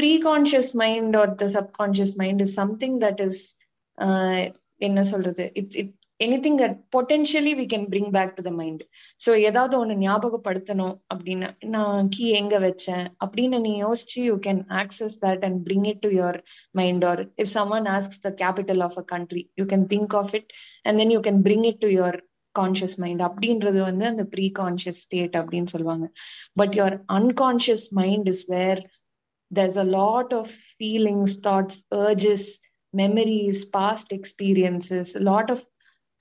[0.00, 3.42] preconscious mind or the subconscious mind is something that is
[4.88, 5.44] என்ன சொல்றது?
[5.60, 8.82] It it anything that potentially we can bring back to the mind
[9.26, 13.06] so ஏதாவது ஒன்று ஞாபகப்படுத்தணும் அப்படின்னு நான் key எங்க வச்சேன்?
[13.24, 16.38] அப்படின்னு நீ யோசிச்சு you can access that and bring it to your
[16.70, 20.50] mind or if someone asks the capital of a country you can think of it
[20.82, 22.18] and then you can bring it to your
[22.54, 26.06] conscious mind அப்படின்றது வந்து அந்த preconscious state அப்படின்னு சொல்லுவாங்க.
[26.52, 28.82] But your unconscious mind is where
[29.50, 30.46] there's a lot of
[30.80, 32.44] feelings thoughts urges
[32.94, 35.58] memories past experiences a lot of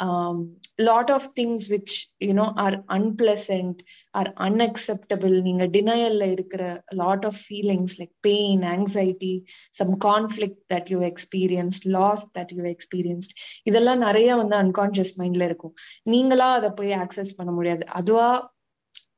[0.05, 0.37] um,
[0.79, 3.77] lot of things which you know are unpleasant
[4.19, 6.63] are unacceptable நீங்க denialல இருக்கிற
[7.01, 9.33] lot of feelings like pain anxiety
[9.79, 13.33] some conflict that you experienced loss that you experienced
[13.69, 15.75] இதெல்லாம் நிறைய வந்து unconscious mindல இருக்கும்
[16.13, 18.29] நீங்களா அதை போய் access பண்ண முடியாது அதுவா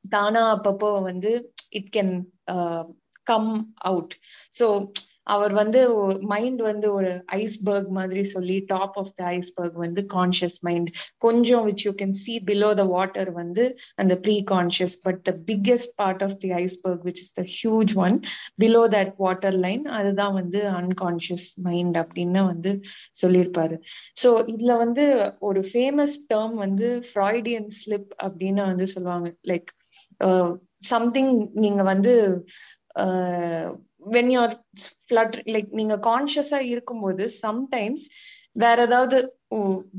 [0.08, 1.32] தானா அப்பப்போ வந்து
[1.78, 2.14] it can
[3.26, 3.50] come
[3.90, 4.14] out
[4.58, 4.66] so
[5.26, 5.80] our வந்து
[6.20, 11.84] மைண்ட் வந்து ஒரு ஐஸ்பர்க் மாதிரி சொல்லி டாப் ஆஃப் த ஐஸ்பர்க் வந்து கான்ஷியஸ் மைண்ட் கொஞ்சம் which
[11.86, 13.64] you can see below the water வந்து
[13.94, 14.16] அந்த
[14.50, 18.18] preconscious but the biggest part of the iceberg which is the huge one
[18.62, 22.72] below that water line அதுதான் வந்து unconscious mind அப்படின்னு வந்து
[23.22, 23.78] சொல்லியிருப்பாரு.
[24.22, 25.06] So இதுல வந்து
[25.38, 29.28] ஒரு ஃபேமஸ் டேர்ம் வந்து ஃப்ராய்டியன் ஸ்லிப் அப்படின்னு வந்து சொல்லுவாங்க.
[29.48, 29.70] லைக்
[30.92, 32.12] சம்திங் uh, நீங்க வந்து
[33.00, 33.68] uh,
[34.06, 34.54] when you're
[35.04, 38.06] flood like நீங்க கான்சியஸா இருக்கும்போது சம்டைம்ஸ்
[38.62, 39.16] வேற ஏதாவது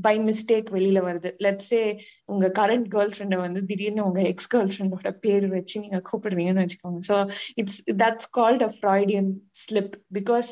[0.04, 1.30] பை மிஸ்டேக் வெளியில வருது.
[1.44, 1.82] லெட்ஸே
[2.26, 7.00] உங்க கரண்ட் கேர்ள் ஃப்ரெண்டை வந்து திடீர்னு உங்க எக்ஸ் கேர்ள் ஃப்ரெண்டோட பேர் வச்சு நீங்க கூப்பிடுவீங்கன்னு வச்சுக்கோங்க.
[7.10, 7.16] So
[7.56, 9.30] it's that's called a Freudian
[9.64, 10.50] slip because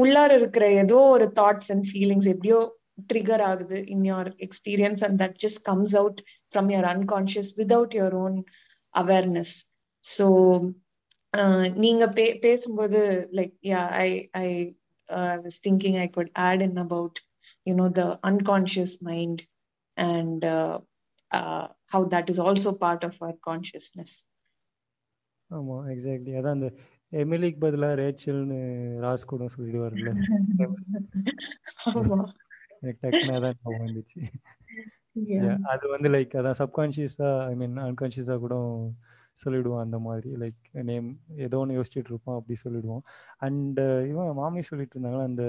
[0.00, 2.58] உள்ளார இருக்கிற ஏதோ ஒரு தாட்ஸ் அண்ட் ஃபீலிங்ஸ் எப்படியோ
[3.10, 6.20] ட்ரிகர் ஆகுது in your experience and that just comes out
[6.52, 8.36] from your unconscious without your own
[8.94, 9.54] awareness
[10.04, 10.26] so
[11.74, 14.08] நீங்க பே பேசும்போது like yeah I
[14.44, 14.48] I
[15.44, 17.14] was thinking I could add in about
[17.68, 19.38] you know the unconscious mind
[19.96, 20.78] and uh,
[21.30, 24.12] uh, how that is also part of our consciousness.
[25.50, 26.68] ஆமா exactly அதான் அந்த
[27.12, 28.60] எமிலிக்கு பதிலா ரேச்சல்னு
[29.04, 30.12] ராஸ் கூட சொல்லிடுவார்ல
[32.82, 34.20] எனக்கு வந்துச்சு.
[35.72, 38.54] அது வந்து லைக் அதான் சப்கான்ஷியஸா ஐ மீன் அன்கான்ஷியஸா கூட
[39.38, 40.30] சொல்லிவிடுவோம் அந்த மாதிரி.
[40.42, 40.60] லைக்
[40.90, 41.08] நேம்
[41.46, 43.04] ஏதோ ஒன்று யோசிச்சுட்டு இருப்போம் அப்படி சொல்லிவிடுவோம்
[43.46, 45.44] அண்டு uh, இவன் மாமி சொல்லிட்டு இருந்தாங்களா அந்த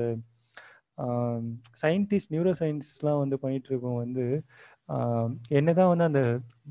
[1.82, 4.26] சயின்டிஸ்ட் நியூரோ சயின்ஸ்லாம் வந்து பண்ணிட்டு இருக்கோம் வந்து
[5.58, 6.22] என்னதான் வந்து அந்த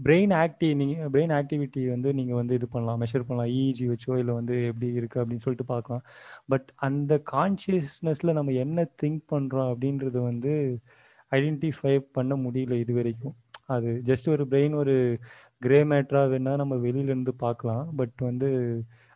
[0.07, 4.35] பிரெயின் ஆக்டிவ் நீங்கள் பிரெயின் ஆக்டிவிட்டி வந்து நீங்கள் வந்து இது பண்ணலாம் மெஷர் பண்ணலாம் இஜி வச்சோ இல்லை
[4.41, 6.05] வந்து எப்படி இருக்குது அப்படின்னு சொல்லிட்டு பார்க்கலாம்.
[6.49, 10.53] பட் அந்த கான்சியஸ்னஸில் நம்ம என்ன திங்க் பண்ணுறோம் அப்படின்றது வந்து
[11.33, 13.37] ஐடென்டிஃபை பண்ண முடியல இது வரைக்கும்
[13.69, 14.95] அது ஜஸ்ட் ஒரு பிரெயின் ஒரு
[15.63, 17.85] கிரே மேட்ரா வேணா நம்ம வெளியிலேருந்து பார்க்கலாம்.
[17.97, 18.49] பட் வந்து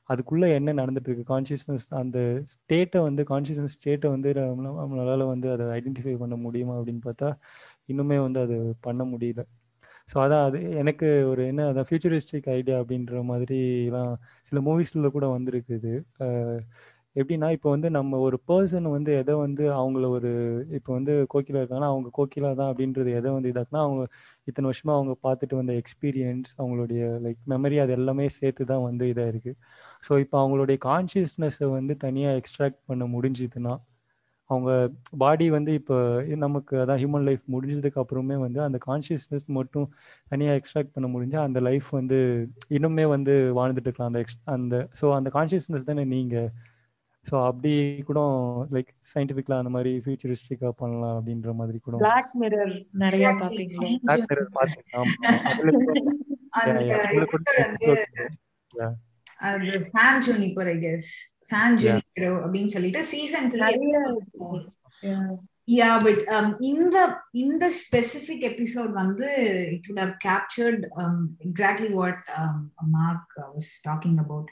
[0.09, 2.19] அதுக்குள்ளே என்ன நடந்துட்டு இருக்கு கான்சியஸ்னஸ் அந்த
[2.53, 7.31] ஸ்டேட்டை வந்து கான்சியஸ்னஸ் ஸ்டேட்டை வந்து நம்மளால வந்து அதை ஐடென்டிஃபை பண்ண முடியுமா அப்படின்னு பார்த்தா
[7.93, 9.43] இன்னுமே வந்து அது பண்ண முடியல.
[10.13, 15.93] ஸோ அதான் அது எனக்கு ஒரு என்ன அதான் ஃபியூச்சரிஸ்டிக் ஐடியா அப்படின்ற மாதிரிலாம் சில மூவிஸில் கூட வந்திருக்குது.
[17.17, 20.31] எப்படின்னா இப்போ வந்து நம்ம ஒரு பர்சன் வந்து எதை வந்து அவங்கள ஒரு
[20.79, 24.03] இப்போ வந்து கோகிலா இருக்காங்கன்னா அவங்க கோகிலா தான் அப்படின்றது எதை வந்து இதாக்குனா அவங்க
[24.49, 29.33] இத்தனை வருஷமா அவங்க பார்த்துட்டு வந்த எக்ஸ்பீரியன்ஸ் அவங்களுடைய லைக் மெமரி அது எல்லாமே சேர்த்து தான் வந்து இதாக
[29.33, 29.53] இருக்கு.
[30.09, 33.75] ஸோ இப்போ அவங்களுடைய கான்ஷியஸ்னஸை வந்து தனியாக எக்ஸ்ட்ராக்ட் பண்ண முடிஞ்சுதுன்னா
[34.51, 34.71] அவங்க
[35.23, 35.97] பாடி வந்து இப்போ
[36.45, 39.87] நமக்கு அதான் ஹியூமன் லைஃப் முடிஞ்சதுக்கு அப்புறமே வந்து அந்த கான்ஷியஸ்னஸ் மட்டும்
[40.33, 42.19] தனியாக எக்ஸ்ட்ராக்ட் பண்ண முடிஞ்சால் அந்த லைஃப் வந்து
[42.77, 44.13] இன்னுமே வந்து வாழ்ந்துட்டு இருக்கலாம்.
[44.13, 46.49] அந்த எக்ஸ் அந்த ஸோ அந்த கான்ஷியஸ்னஸ் தானே நீங்கள்
[47.27, 47.73] ஸோ அப்படி
[48.03, 48.21] கூட
[48.75, 51.95] லைக் சயின்டிஃபிக்லாம் அந்த மாதிரி ஃபியூச்சரிஸ்டிக்காக பண்ணலாம் அப்படின்ற மாதிரி கூட.
[52.03, 53.89] பிளாக் மிரர் நிறைய பாப்பீங்களா.
[54.05, 55.13] பிளாக் மிரர் பார்த்துருக்கேன்
[59.41, 61.09] அது San Junipero I guess
[61.51, 63.73] San Junipero அப்படின்னு சொல்லிட்டு சீசன் த்ரீ
[65.69, 66.21] யா பட்
[66.69, 66.97] இந்த
[67.43, 69.29] இந்த ஸ்பெசிபிக் எபிசோட் வந்து
[69.73, 70.83] it would have captured
[71.49, 72.21] exactly what
[72.97, 74.51] Mark was talking about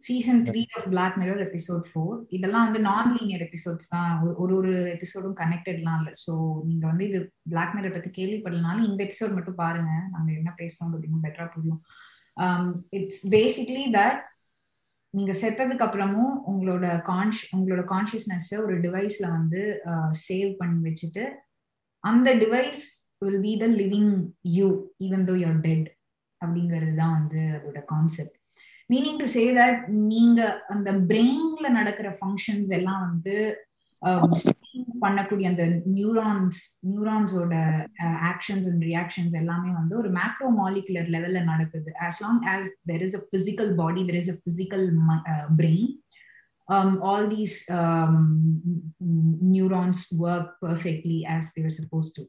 [0.00, 4.12] season three of black mirror episode four இதெல்லாம் வந்து nonlinear episodes தான்.
[4.42, 6.12] ஒரு ஒரு எபிசோடும் கனெக்டட்லாம் இல்லை.
[6.24, 6.32] ஸோ
[6.68, 7.18] நீங்க வந்து இது
[7.52, 9.90] பிளாக் மிரர் பத்தி கேள்விப்படலனாலும் இந்த எபிசோட் மட்டும் பாருங்க.
[10.14, 11.82] நாங்க என்ன பேசுறோம் அப்படின்னு பெட்டரா புரியும்.
[12.98, 14.20] இட்ஸ் பேசிக்லி தட்
[15.14, 19.60] நீங்க செத்ததுக்கு அப்புறமும் உங்களோட கான்ஷ் உங்களோட கான்சியஸ்னஸ் ஒரு டிவைஸ்ல வந்து
[20.26, 21.24] சேவ் பண்ணி வச்சுட்டு
[22.04, 22.84] அந்த device
[23.24, 24.12] will be the living
[24.58, 24.68] you
[25.06, 25.88] even though you're dead
[26.40, 28.36] அப்படிங்கிறது தான் வந்து அதோட concept
[28.92, 29.80] meaning to say that
[30.12, 30.40] நீங்க
[30.74, 33.36] அந்த பிரெயின்ல நடக்கிற ஃபங்க்ஷன்ஸ் எல்லாம் வந்து
[35.04, 35.64] பண்ணக்கூடிய அந்த
[35.96, 36.60] நியூரான்ஸ்
[36.90, 37.54] நியூரான்ஸோட
[38.30, 41.90] ஆக்ஷன்ஸ் அண்ட் ரியாக்ஷன்ஸ் எல்லாமே வந்து ஒரு மேக்ரோ மாலிகுலர் லெவல்ல நடக்குது.
[42.06, 44.86] As long as there is a physical body there is a physical
[45.60, 45.90] brain
[47.08, 48.16] all these um,
[49.52, 52.22] neurons work perfectly as they're supposed to.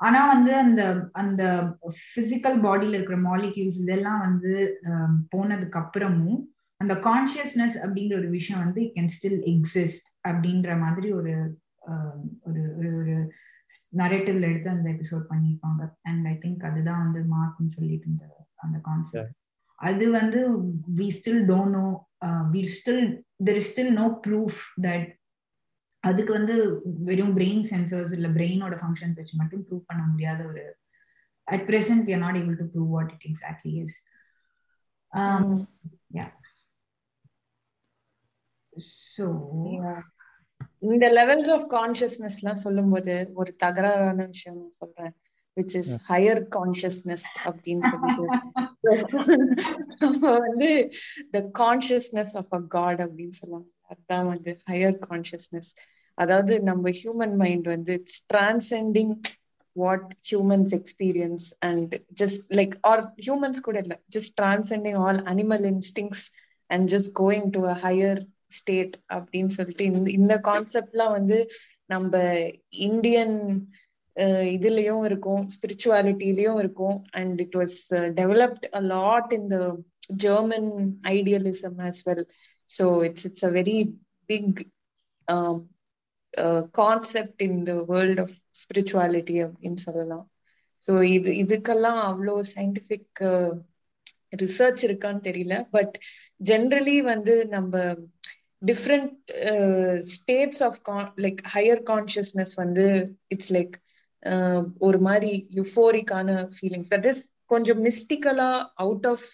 [0.00, 0.82] ஆனா வந்து அந்த
[1.12, 1.42] அந்த
[2.16, 4.52] பிசிக்கல் பாடியில இருக்கிற மாலிக்யூல்ஸ் இதெல்லாம் வந்து
[5.34, 6.38] போனதுக்கு அப்புறமும்
[6.80, 11.34] அந்த கான்சியஸ்னஸ் அப்படிங்கிற ஒரு விஷயம் வந்து கேன் ஸ்டில் எக்ஸிஸ்ட் அப்படின்ற மாதிரி ஒரு
[12.40, 13.16] ஒரு ஒரு ஒரு
[13.96, 15.82] நரேட்டிவ்ல எடுத்து அந்த எபிசோட் பண்ணியிருப்பாங்க.
[16.02, 18.24] அண்ட் ஐ திங்க் அதுதான் வந்து மார்க்னு சொல்லிட்டு இருந்த
[18.56, 19.36] அந்த கான்செப்ட்
[19.78, 20.40] அது வந்து
[20.96, 21.86] we still don't know
[22.52, 23.04] we still
[23.44, 25.06] there is still no proof that
[26.04, 26.54] அதுக்கு வந்து
[27.08, 30.64] வெறும் பிரெயின் சென்சர்ஸ் இல்ல பிரெயினோட ஃபங்க்ஷன்ஸ் வச்சு மட்டும் ப்ரூவ் பண்ண முடியாத ஒரு
[31.46, 33.98] at present we are not able to prove what it exactly is
[39.06, 39.24] so
[40.88, 45.12] இந்த லெவல்ஸ் ஆஃப் கான்சியஸ்னஸ் எல்லாம் சொல்லும்போது ஒரு தகராறான விஷயம் சொல்றேன்
[45.56, 48.26] விச் இஸ் ஹையர் கான்சியஸ்னஸ் அப்படின்னு சொல்லிட்டு.
[50.38, 50.70] வந்து
[51.32, 53.68] the consciousness of a God அப்படின்னு சொல்லுவாங்க.
[53.90, 55.70] அதுதான் வந்து ஹையர் கான்சியஸ்னஸ்
[56.18, 59.14] அதாவது நம்ம ஹியூமன் மைண்ட் வந்து it's transcending
[59.76, 66.24] what humans experience and just like or humans கூட இல்லை just transcending all animal instincts
[66.70, 68.20] and just going to a higher
[68.52, 71.38] state அப்படின்னு சொல்லிட்டு இந்த இந்த கான்செப்ட்லாம் வந்து
[71.86, 72.14] நம்ம
[72.88, 73.36] இந்தியன்
[74.54, 76.96] இதுலயும் இருக்கும் ஸ்பிரிச்சுவாலிட்டிலயும் இருக்கும்.
[77.10, 77.76] And it was
[78.20, 79.58] developed a lot in the
[80.24, 80.70] German
[81.10, 82.24] idealism as well
[82.70, 83.78] so it's it's a very
[85.28, 85.56] uh,
[86.78, 90.26] concept in the world of spirituality அப்படின்னு சொல்லலாம்.
[90.88, 93.20] ஸோ இது இதுக்கெல்லாம் அவ்வளோ சயின்டிஃபிக்
[94.42, 95.54] ரிசர்ச் இருக்கான்னு தெரியல.
[95.70, 95.94] பட்
[96.40, 97.74] ஜென்ரலி வந்து நம்ம
[98.62, 99.12] different
[100.14, 100.78] states of
[101.24, 102.86] like higher consciousness வந்து
[103.34, 103.74] இட்ஸ் லைக்
[104.78, 109.28] ஒரு மாதிரி யுஃபோரிக்கான ஃபீலிங்ஸ் தட் இஸ் கொஞ்சம் மிஸ்டிக்கலா out of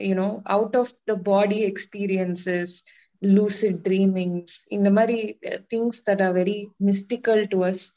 [0.00, 2.84] you know out of the body experiences
[3.22, 5.38] lucid dreamings in the mari
[5.70, 7.92] things that are very mystical to us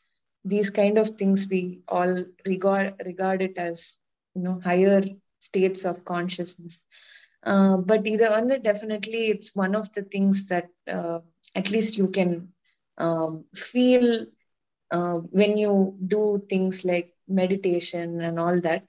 [0.46, 3.98] these kind of things we all regard regard it as
[4.36, 5.02] you know higher
[5.40, 6.86] states of consciousness.
[7.46, 11.20] Uh, but either on the definitely it's one of the things that uh,
[11.56, 12.48] at least you can
[12.98, 14.26] um, feel
[14.92, 18.84] uh, when you do things like meditation and all that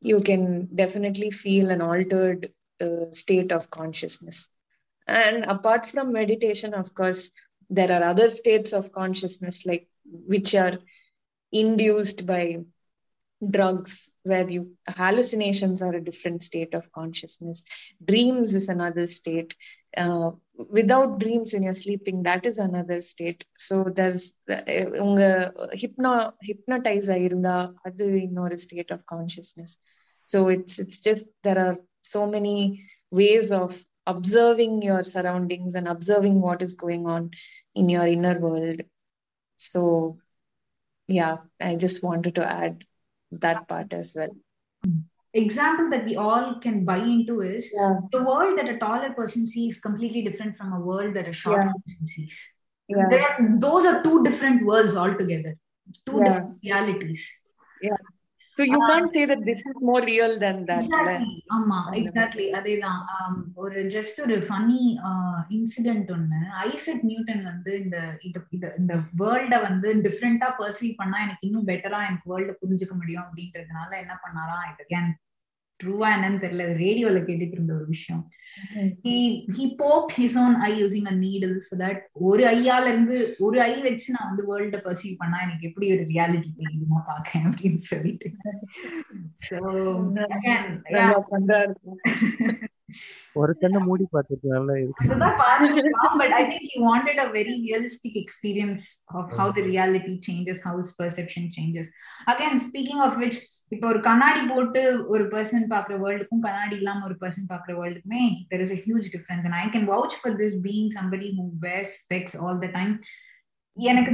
[0.00, 2.50] you can definitely feel an altered
[2.81, 4.49] uh, state of consciousness.
[5.07, 7.31] And apart from meditation, of course,
[7.69, 10.79] there are other states of consciousness, like which are
[11.51, 12.59] induced by
[13.49, 17.65] drugs, where you hallucinations are a different state of consciousness.
[18.03, 19.55] Dreams is another state.
[19.95, 20.31] Uh,
[20.69, 23.45] without dreams when you're sleeping, that is another state.
[23.57, 24.23] So there's
[25.05, 25.23] உங்க
[25.81, 26.13] hypno
[26.47, 29.75] hypnotise ஆயிருந்தா அது இன்னொரு state of consciousness
[30.33, 31.77] so it's it's just there are
[32.10, 32.56] so many
[33.10, 37.30] ways of observing your surroundings and observing what is going on
[37.74, 38.80] in your inner world
[39.56, 39.82] so
[41.06, 42.84] yeah i just wanted to add
[43.46, 44.34] that part as well
[45.34, 47.96] example that we all can buy into is yeah.
[48.12, 51.64] the world that a taller person sees completely different from a world that a shorter
[51.64, 51.72] Yeah.
[51.86, 52.38] person sees
[52.88, 53.16] Yeah.
[53.24, 55.52] Are, those are two different worlds altogether
[56.06, 56.24] two Yeah.
[56.24, 57.22] different realities
[58.58, 60.84] so you can't say that this is more real than that.
[61.48, 63.00] ஆமா exactly அதேதான்.
[63.14, 64.80] Um, ஒரு just ஒரு funny
[65.50, 66.48] incident ஒண்ணு.
[66.48, 68.18] Isaac Newton வந்து இந்த
[68.78, 74.18] இந்த வேர்ல்ட வந்து டிஃப்ரெண்டா பர்சீவ் பண்ணா எனக்கு இன்னும் பெட்டரா எனக்கு வேர்ல்ட புரிஞ்சுக்க முடியும் அப்படின்றதுனால என்ன
[74.88, 75.10] கேன்
[75.80, 78.22] ட்ரூவா என்னன்னு தெரியல ரேடியோல கேட்டுட்டு இருந்த ஒரு விஷயம்
[79.06, 79.16] he
[79.56, 81.98] he poked his own eye using a needle so that
[82.28, 83.16] ஒரு ஐயால இருந்து
[83.46, 87.82] ஒரு ஐ வச்சு நான் வந்து வேர்ல்ட பர்சீவ் பண்ணா எனக்கு எப்படி ஒரு ரியாலிட்டி தெரியுமா பாக்கேன் அப்படின்னு
[87.92, 88.30] சொல்லிட்டு
[89.48, 89.58] so
[90.38, 91.74] again yeah நல்லா பண்றாரு
[93.40, 98.84] ஒரு கண்ணை மூடி இருக்கு அதுதான் பார்த்துக்கலாம் but I think he wanted a very realistic experience
[99.18, 101.88] of how the reality changes how his perception changes
[102.34, 103.38] again speaking of which
[103.74, 104.80] இப்போ ஒரு கண்ணாடி போட்டு
[105.12, 109.44] ஒரு பர்சன் பாக்குற வேர்ல்டுக்கும் கண்ணாடி இல்லாம ஒரு பர்சன் பாக்குற வேர்ல்டுக்குமே there is a huge difference.
[109.48, 112.70] And I can vouch for this being somebody who wears specs all the
[113.76, 114.12] எனக்கு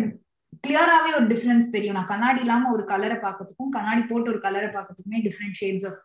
[0.65, 1.97] கிளியராகவே ஒரு டிஃபரன்ஸ் தெரியும்.
[1.99, 6.01] நான் கண்ணாடி இல்லாம ஒரு கலரை பார்க்கறதுக்கும் கண்ணாடி போட்டு ஒரு கலரை பார்க்கறதுக்குமே டிஃப்ரெண்ட் ஷேட்ஸ் ஆஃப்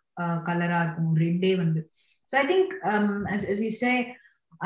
[0.48, 1.12] கலரா இருக்கும்.
[1.26, 1.82] ரெட்டே வந்து.
[2.32, 2.74] ஸோ ஐ திங்க்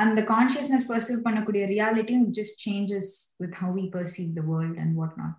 [0.04, 3.12] அந்த கான்சியஸ்னஸ் பர்சீவ் பண்ணக்கூடிய ரியாலிட்டியும் just changes
[3.44, 5.36] with how we perceive the world and what not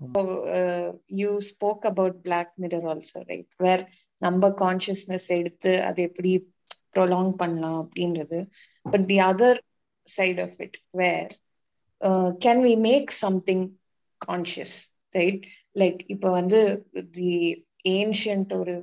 [0.00, 3.48] uh, you spoke about black mirror also right?
[3.58, 3.82] Where
[4.22, 6.32] நம்ம கான்சியஸ்னஸ் எடுத்து அதை எப்படி
[6.94, 8.40] ப்ரொலாங் பண்ணலாம் அப்படின்றது.
[8.82, 9.60] But the other
[10.08, 11.32] side of it where
[12.46, 13.64] can we make something
[14.20, 14.76] conscious
[15.10, 15.44] right
[15.78, 16.60] like இப்போ வந்து
[17.10, 17.32] the
[17.88, 18.74] ancient ஒரு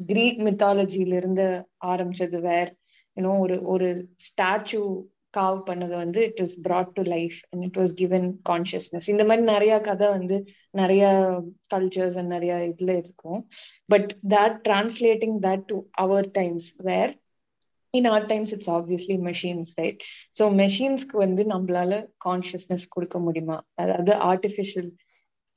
[0.00, 1.46] கிரீக் மித்தாலஜில இருந்து
[1.84, 2.70] ஆரம்பிச்சது வேர்
[3.16, 3.88] யூனோ ஒரு ஒரு
[4.26, 4.80] ஸ்டாச்சு
[5.30, 9.44] காவ் பண்ணது வந்து it is brought to life and it was given consciousness இந்த மாதிரி
[9.52, 10.36] நிறைய கதை வந்து
[10.70, 11.04] நிறைய
[11.74, 13.40] கல்ச்சர்ஸ் அண்ட் நிறைய இதுல இருக்கும்.
[13.92, 17.12] But that translating that to our times where
[17.94, 20.02] in our times it's obviously machines right
[20.38, 23.58] so மெஷின்ஸ்க்கு வந்து நம்மளால கான்சியஸ்னஸ் கொடுக்க முடியுமா?
[23.74, 24.90] அதாவது ஆர்டிஃபிஷியல்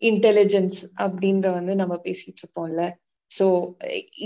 [0.01, 2.83] இன்டெலிஜென்ஸ் அப்படின்ற வந்து நம்ம பேசிட்டு இருப்போம்ல.
[3.31, 3.45] So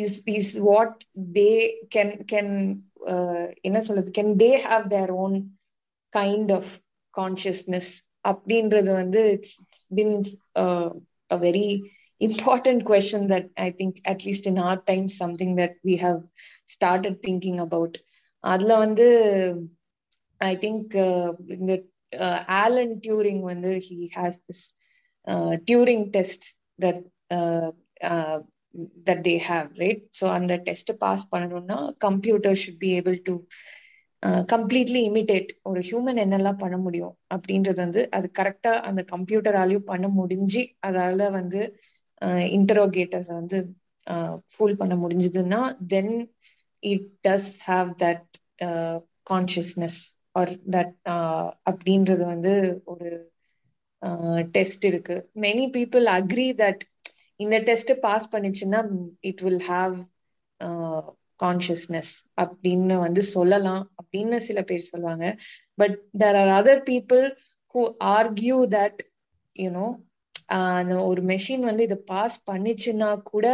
[0.01, 0.99] is is what
[1.37, 1.49] they
[1.95, 2.53] can can
[3.67, 5.35] என்ன சொல்றது can they have their own
[6.13, 6.71] kind of
[7.13, 7.91] consciousness
[8.27, 9.57] அப்படின்றது வந்து it's
[9.99, 10.15] been
[11.31, 11.67] a very
[12.21, 16.21] important question that I think, at least in our time, something that we have
[16.75, 17.93] started thinking about.
[18.43, 19.05] அதுல வந்து
[20.49, 20.95] I think
[21.55, 21.73] இந்த
[22.63, 24.65] Alan Turing வந்து he has this
[25.69, 26.45] Turing test
[26.81, 27.01] that
[29.07, 33.35] that they have right so அந்த test pass பண்ணணும்னா computer should be able to
[34.47, 40.63] completely imitate ஒரு human என்னெல்லாம் பண்ண முடியும் அப்படின்றது வந்து அது கரெக்டா அந்த கம்ப்யூட்டராலையும் பண்ண முடிஞ்சு
[40.87, 41.61] அதால வந்து
[42.21, 43.57] uh, இன்டரோகேட்டர்ஸ் வந்து
[44.07, 46.13] uh, ஃபூல் பண்ண முடிஞ்சதுன்னா then
[46.83, 48.27] it does have that
[49.29, 49.99] consciousness
[50.31, 50.95] or that
[51.69, 52.53] அப்படின்றது வந்து
[52.85, 53.11] ஒரு
[54.01, 55.17] uh, டெஸ்ட் இருக்கு.
[55.39, 56.83] மெனி பீப்புள் அக்ரி தட்
[57.39, 58.79] இந்த டெஸ்ட் பாஸ் பண்ணிச்சுன்னா
[59.21, 59.95] இட் வில் ஹாவ்
[61.39, 62.11] கான்சியஸ்னஸ்
[62.41, 65.25] அப்படின்னு வந்து சொல்லலாம் அப்படின்னு சில பேர் சொல்லுவாங்க.
[65.77, 67.23] But there are other people
[67.75, 67.81] who
[68.15, 69.01] argue that
[69.55, 69.87] you know
[71.03, 73.47] ஒரு மெஷின் வந்து இதை பாஸ் பண்ணிச்சுன்னா கூட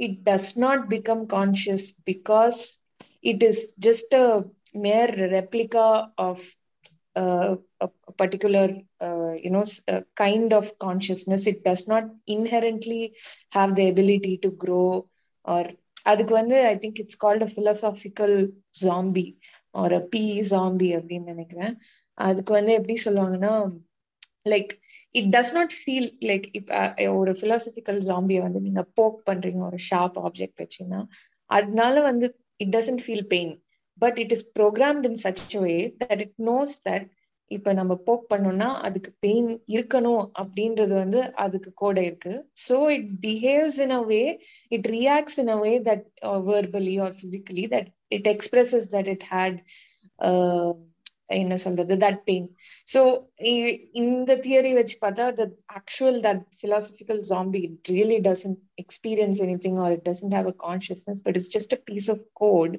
[0.00, 2.60] it does not become conscious because
[3.24, 4.26] it is just a
[4.78, 5.88] mere replica
[6.20, 6.46] of
[8.18, 8.72] particular
[9.44, 9.62] you know
[10.20, 13.02] kind of consciousness it does not inherently
[13.56, 14.82] have the ability to grow
[15.44, 15.70] or
[16.02, 18.36] அதுக்கு வந்து I think it's called a philosophical
[18.84, 19.26] zombie
[19.74, 21.74] ஒரு P zombie அப்படின்னு நினைக்கிறேன்.
[22.18, 23.52] அதுக்கு வந்து எப்படி சொல்லுவாங்கன்னா
[24.46, 24.72] like
[25.14, 26.72] it does not feel like இப்ப
[27.12, 31.00] ஒரு பிலாசபிக்கல் ஜாம்பியை வந்து நீங்க போக் பண்றீங்க ஒரு ஷார்ப் ஆப்ஜெக்ட் வச்சுன்னா
[31.50, 33.52] அதனால வந்து it doesn't feel pain
[33.98, 37.06] but it is programmed in such way that it knows that
[37.50, 42.32] இப்ப நம்ம போக் பண்ணோம்னா அதுக்கு பெயின் இருக்கணும் அப்படின்றது வந்து அதுக்கு கூட இருக்கு.
[42.68, 44.22] So it behaves in a way
[44.70, 46.04] it reacts in a way that
[46.50, 49.58] verbally or physically that it expresses that it had
[51.36, 52.46] என்ன சொல்றது தட் பெயின்
[52.94, 53.00] ஸோ
[54.02, 59.92] இந்த தியரி வச்சு பார்த்தா that actual that philosophical zombie it really doesn't experience anything or
[59.92, 62.76] it doesn't have a consciousness but it's just a piece of code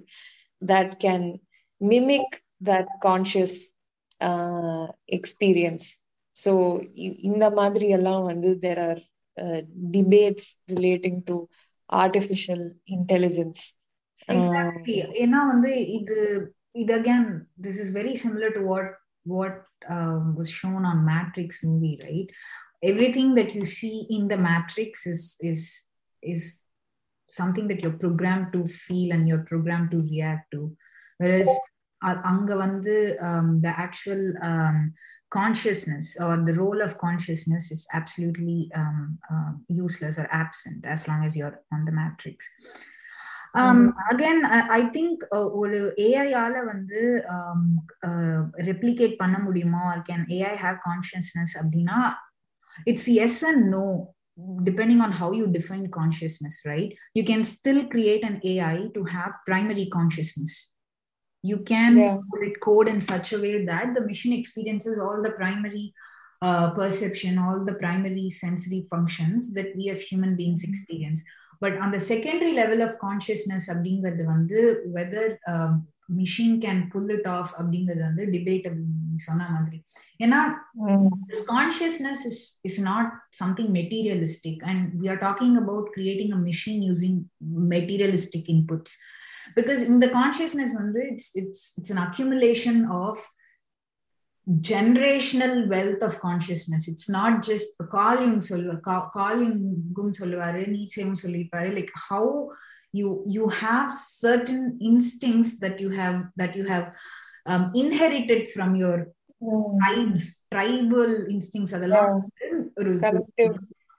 [0.62, 1.39] that can
[1.80, 3.74] mimic that conscious
[4.22, 5.99] uh, experience.
[6.34, 8.99] So in the Madri Alavandu, there are
[9.41, 11.49] uh, debates relating to
[11.89, 13.74] artificial intelligence.
[14.28, 15.03] Uh, exactly.
[15.03, 18.86] Um, it, it again, this is very similar to what
[19.24, 22.28] what um, was shown on Matrix movie, right?
[22.82, 25.88] Everything that you see in the Matrix is is
[26.22, 26.62] is
[27.38, 30.62] something that you're programmed to feel and you're programmed to react to
[31.22, 31.50] whereas
[32.32, 32.94] அங்க வந்து
[33.66, 34.78] the actual um,
[35.38, 39.02] consciousness or the role of consciousness is absolutely um,
[39.34, 39.52] uh,
[39.86, 42.38] useless or absent as long as you're on the matrix
[44.10, 44.42] again
[44.78, 45.22] I think
[45.62, 45.78] ஒரு
[46.08, 47.00] ஏஐயால வந்து
[48.70, 52.00] replicate பண்ண முடியுமா or can AI have consciousness அப்படின்னா
[52.92, 53.86] it's yes and no
[54.68, 59.43] depending on how you define consciousness right you can still create an ai to have
[59.51, 60.55] primary consciousness
[61.51, 62.16] you can Yeah.
[62.33, 65.85] put it code in such a way that the machine experiences all the primary
[66.47, 71.20] uh, perception all the primary sensory functions that we as human beings experience
[71.61, 74.61] but on the secondary level of consciousness அப்படிங்கிறது வந்து
[74.97, 75.75] whether um,
[76.10, 79.80] machine can pull it off அப்படிங்கிறது வந்து நீங்க சொன்ன மாதிரி
[80.26, 80.39] ஏன்னா
[81.30, 82.39] this consciousness is
[82.70, 83.07] is not
[83.41, 87.16] something materialistic and we are talking about creating a machine using
[87.74, 88.93] materialistic inputs
[89.57, 93.16] because in the consciousness வந்து it's it's it's an accumulation of
[94.72, 101.70] generational wealth of consciousness it's not just கால் யூங் சொல்லுவா கால் யூங்கும் சொல்லுவாரு நீச்சையும் சொல்லியிருப்பாரு
[101.80, 102.26] like how
[102.92, 106.94] you you have certain instincts that you have that you have
[107.46, 109.08] um, inherited from your
[109.42, 109.78] hmm.
[109.80, 111.74] tribes tribal instincts.
[111.74, 111.88] are the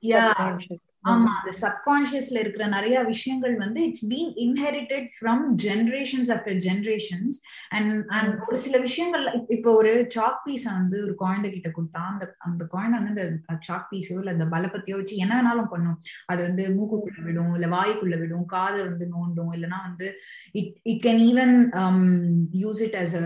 [0.03, 0.33] yeah.
[0.39, 0.57] yeah
[1.05, 1.31] ஆமா.
[1.35, 7.37] அந்த சப்கான்சியஸ்ல இருக்கிற நிறைய விஷயங்கள் வந்து it's been inherited from generations after generations
[7.77, 9.25] and and ஒரு சில விஷயங்கள்
[9.57, 13.89] இப்போ ஒரு சாக் பீஸ வந்து ஒரு குழந்தை கிட்ட கொடுத்தா அந்த அந்த குழந்தை வந்து அந்த சாக்
[13.93, 15.97] பீஸோ இல்ல அந்த பலப்பத்தியோ வச்சு என்ன வேணாலும் பண்ணும்.
[16.31, 20.09] அது வந்து மூக்குக்குள்ள விடும் இல்ல வாய்க்குள்ள விடும் காதை வந்து நோண்டும் இல்லைன்னா வந்து
[20.55, 21.55] it it can even
[22.63, 23.17] use it as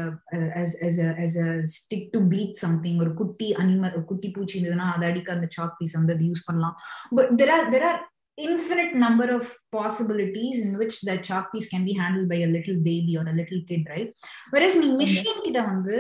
[0.63, 5.05] as as as a stick to beat something ஒரு குட்டி அனிமல் குட்டி பூச்சி இருந்ததுன்னா அதை
[5.11, 6.77] அடிக்க அந்த சாக் பீஸ் வந்து அது யூஸ் பண்ணலாம்.
[7.17, 8.01] But there are are there are
[8.39, 12.79] infinite number of possibilities in which that chalk piece can be handled by a little
[12.83, 14.11] baby or a little kid right
[14.55, 15.97] whereas நீ machine கிட்ட வந்து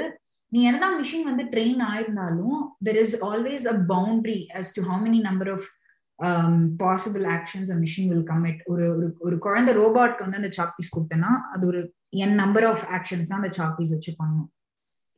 [0.53, 5.21] நீ என்னதான் machine வந்து train ஆயிருந்தாலும் there is always a boundary as to how many
[5.31, 5.63] number of
[6.83, 8.85] possible actions a machine will commit ஒரு
[9.27, 11.81] ஒரு குழந்தை ரோபாட்க்கு வந்து அந்த சாக் பீஸ் கொடுத்தேன்னா அது ஒரு
[12.25, 14.49] என் நம்பர் ஆஃப் ஆக்ஷன்ஸ் தான் அந்த சாக் பீஸ் வச்சு பண்ணும்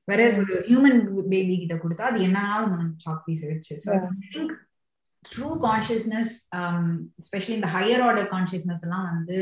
[0.09, 0.99] வேற ஒரு ஹியூமன்
[1.33, 3.93] பேபி கிட்ட கொடுத்தா அது என்னாலும் சாக் பீஸ் வச்சு so
[4.35, 4.55] think
[5.33, 6.33] true consciousness
[7.23, 9.39] especially இந்த ஹையர் ஆர்டர் கான்சியஸ்னஸ் எல்லாம் வந்து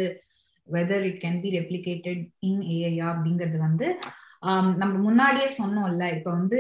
[0.69, 3.89] whether it can be replicated in ஏஐயா அப்படிங்கிறது வந்து
[4.81, 6.57] நம்ம முன்னாடியே சொன்னோம்ல இப்ப வந்து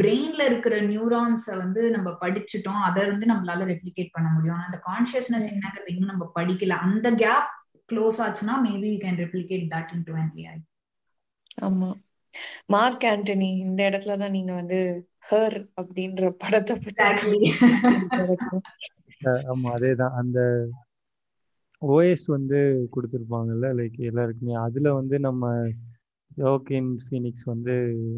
[0.00, 4.56] பிரெயின்ல இருக்கிற நியூரான்ஸை வந்து நம்ம படிச்சுட்டோம் அதை வந்து நம்மளால ரெப்ளிகேட் பண்ண முடியும்.
[4.56, 6.76] ஆனா அந்த கான்சியஸ்னஸ் என்னங்கிறது இன்னும் நம்ம படிக்கல.
[6.88, 7.48] அந்த கேப்
[7.92, 10.14] க்ளோஸ் ஆச்சுன்னா maybe you can replicate that into
[10.44, 10.56] AI
[11.68, 11.90] ஆமா.
[12.74, 14.78] மார்க் ஆண்டனி இந்த இடத்துல தான் நீங்க வந்து
[15.28, 17.32] ஹர் அப்படின்ற படத்தை பத்தி
[19.52, 20.14] ஆமா அதேதான்.
[20.14, 20.38] அந்த
[21.82, 22.58] ஓஎஸ் வந்து
[22.94, 24.54] கொடுத்துருப்பாங்கல்ல லைக் எல்லாருக்குமே.
[24.66, 25.42] அதுல வந்து நம்ம
[26.38, 27.74] யோகின் ஃபீனிக்ஸ் வந்து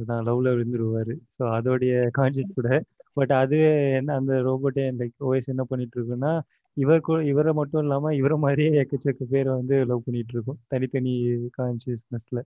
[0.06, 1.14] நான் லவ்ல விழுந்துருவாரு.
[1.36, 2.70] ஸோ அதோடைய கான்சியஸ் கூட.
[3.12, 6.32] பட் அதுவே என்ன அந்த ரோபோட்டே லைக் ஓஎஸ் என்ன பண்ணிட்டு இருக்குன்னா
[6.76, 11.14] இவர் இவரை மட்டும் இல்லாம இவரை மாதிரியே எக்கச்சக்க பேரை வந்து லவ் பண்ணிட்டு இருக்கும் தனித்தனி
[11.58, 12.40] கான்சியஸ்னஸ்ல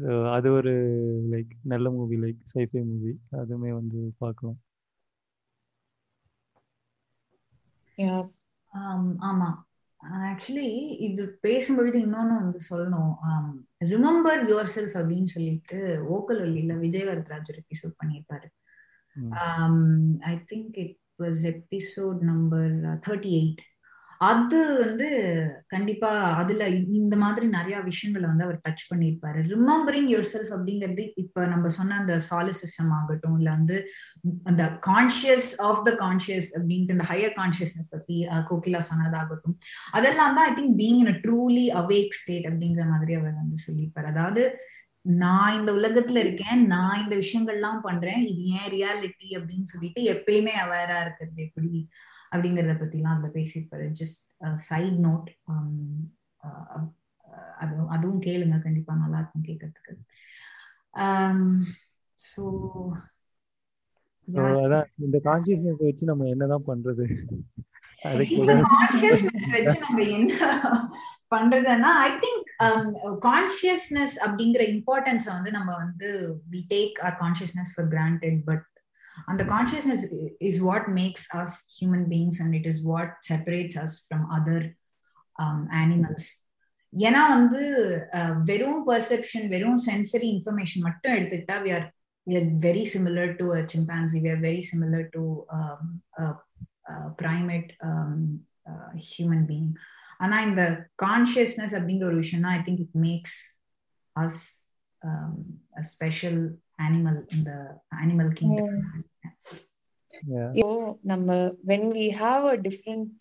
[0.00, 0.72] ஸோ அது ஒரு
[1.32, 4.58] லைக் நல்ல மூவி லைக் சைஃபை மூவி அதுவுமே வந்து பார்க்கலாம்.
[9.28, 9.48] ஆமா
[10.28, 10.68] ஆக்சுவலி
[11.06, 13.12] இது பேசும்பொழுது இன்னொன்னு வந்து சொல்லணும்.
[13.92, 15.78] ரிமெம்பர் யுவர் செல்ஃப் அப்படின்னு சொல்லிட்டு
[16.16, 18.48] ஓக்கல் ஒல்லியில விஜய் வரத்ராஜ் ஒரு எபிசோட் பண்ணியிருப்பாரு
[20.32, 22.70] I think it was episode number
[23.06, 23.62] thirty eight
[24.20, 25.06] அது வந்து
[25.66, 26.08] கண்டிப்பா
[26.40, 26.64] அதுல
[26.98, 29.38] இந்த மாதிரி நிறைய விஷயங்களை வந்து அவர் டச் பண்ணியிருப்பாரு.
[29.52, 33.76] ரிமெம்பரிங் யுவர் செல்ஃப் அப்படிங்கிறது இப்ப நம்ம சொன்ன அந்த சாலிசிசம் ஆகட்டும் இல்ல வந்து
[34.44, 38.16] அந்த கான்சியஸ் ஆஃப் த கான்சியஸ் அப்படின்ட்டு இந்த ஹையர் கான்சியஸ்னஸ் பத்தி
[38.50, 39.56] கோகிலா சொன்னதாகட்டும்
[39.92, 44.06] அதெல்லாம் தான் I think being in truly awake state அப்படிங்கிற மாதிரி அவர் வந்து சொல்லியிருப்பாரு.
[44.06, 44.44] அதாவது
[45.20, 50.98] நான் இந்த உலகத்துல இருக்கேன் நான் இந்த விஷயங்கள்லாம் பண்றேன் இது ஏன் ரியாலிட்டி அப்படின்னு சொல்லிட்டு எப்பயுமே அவேரா
[51.04, 51.72] இருக்கிறது எப்படி?
[52.32, 53.86] அப்படிங்கறத பத்திலாம் அதுல பேசியிருப்பாரு.
[54.00, 54.24] ஜஸ்ட்
[54.68, 55.28] சைட் நோட்
[57.62, 58.56] அது அதுவும் கேளுங்க.
[58.62, 59.94] கண்டிப்பா நல்லா இருக்கும் கேட்கறதுக்கு
[62.18, 62.42] ஸோ
[64.62, 67.04] அதான் இந்த கான்சியஸ்னஸ் வச்சு நம்ம என்னதான் பண்றது?
[69.80, 70.32] நம்ம என்ன
[71.32, 72.48] பண்றதுன்னா ஐ திங்க்
[73.26, 76.08] கான்சியஸ்னஸ் அப்படிங்கிற இம்பார்ட்டன்ஸை வந்து நம்ம வந்து
[76.50, 78.64] we take our consciousness for granted but
[79.28, 80.02] and the consciousness
[80.40, 84.60] is what makes us human beings and it is what separates us from other
[85.36, 86.24] um, animals.
[86.92, 87.60] ஏன்னா வந்து
[88.44, 91.84] வெறும் பர்செப்ஷன் வெறும் சென்சரி இன்ஃபர்மேஷன் மட்டும் எடுத்துக்கிட்டா we are
[92.26, 95.22] we are very similar to a chimpanzee we are very similar to
[97.22, 97.70] primate
[99.10, 99.70] human being
[100.18, 100.62] ஆனா இந்த
[101.04, 103.38] consciousness அப்படிங்கிற ஒரு விஷயம்னா I think it makes
[104.16, 104.40] us
[105.92, 106.40] special
[106.86, 107.50] animal இந்த
[108.02, 108.74] அனிமல் கிங்டம்
[109.22, 111.28] kingdom நம்ம
[111.64, 113.12] when we have a different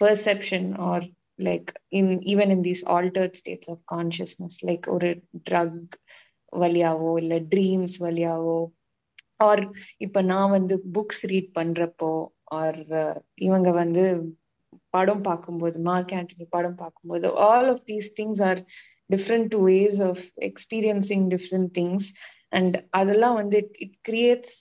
[0.00, 0.98] perception or
[1.38, 5.10] like in even in these altered states of consciousness like ஒரு
[5.50, 5.74] drug
[6.52, 8.56] வழியாவோ இல்ல ட்ரீம்ஸ் வழியாவோ
[9.36, 9.62] ஆர்
[9.96, 12.10] இப்ப நான் வந்து புக்ஸ் ரீட் பண்றப்போ
[12.44, 12.80] ஆர்
[13.34, 14.04] இவங்க வந்து
[14.90, 18.60] படம் பார்க்கும்போது மார்க் ஆண்டனி படம் பார்க்கும்போது all of these things are
[19.12, 22.08] different ways of experiencing different things
[22.48, 24.56] and அதெல்லாம் வந்து it creates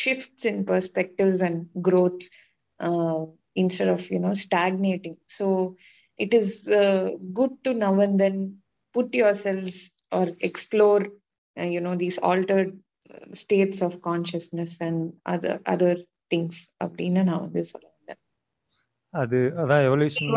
[0.00, 2.24] shifts in perspectives and growth
[3.56, 5.46] instead of you know stagnating so
[6.18, 6.54] it is
[7.32, 8.40] good to now and then
[8.94, 9.78] put your cells
[10.12, 11.04] or explore
[11.56, 12.72] you know these altered
[13.42, 15.02] states of consciousness and
[15.34, 16.00] other other
[16.32, 17.86] things அப்படின்னு நான் வந்து சொல்ல
[19.13, 20.27] அது அதான் evolution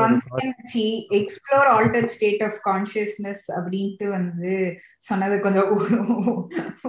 [1.11, 4.55] explore alter state of consciousness அப்படின்ட்டு வந்து
[4.99, 5.71] சொன்னது கொஞ்சம்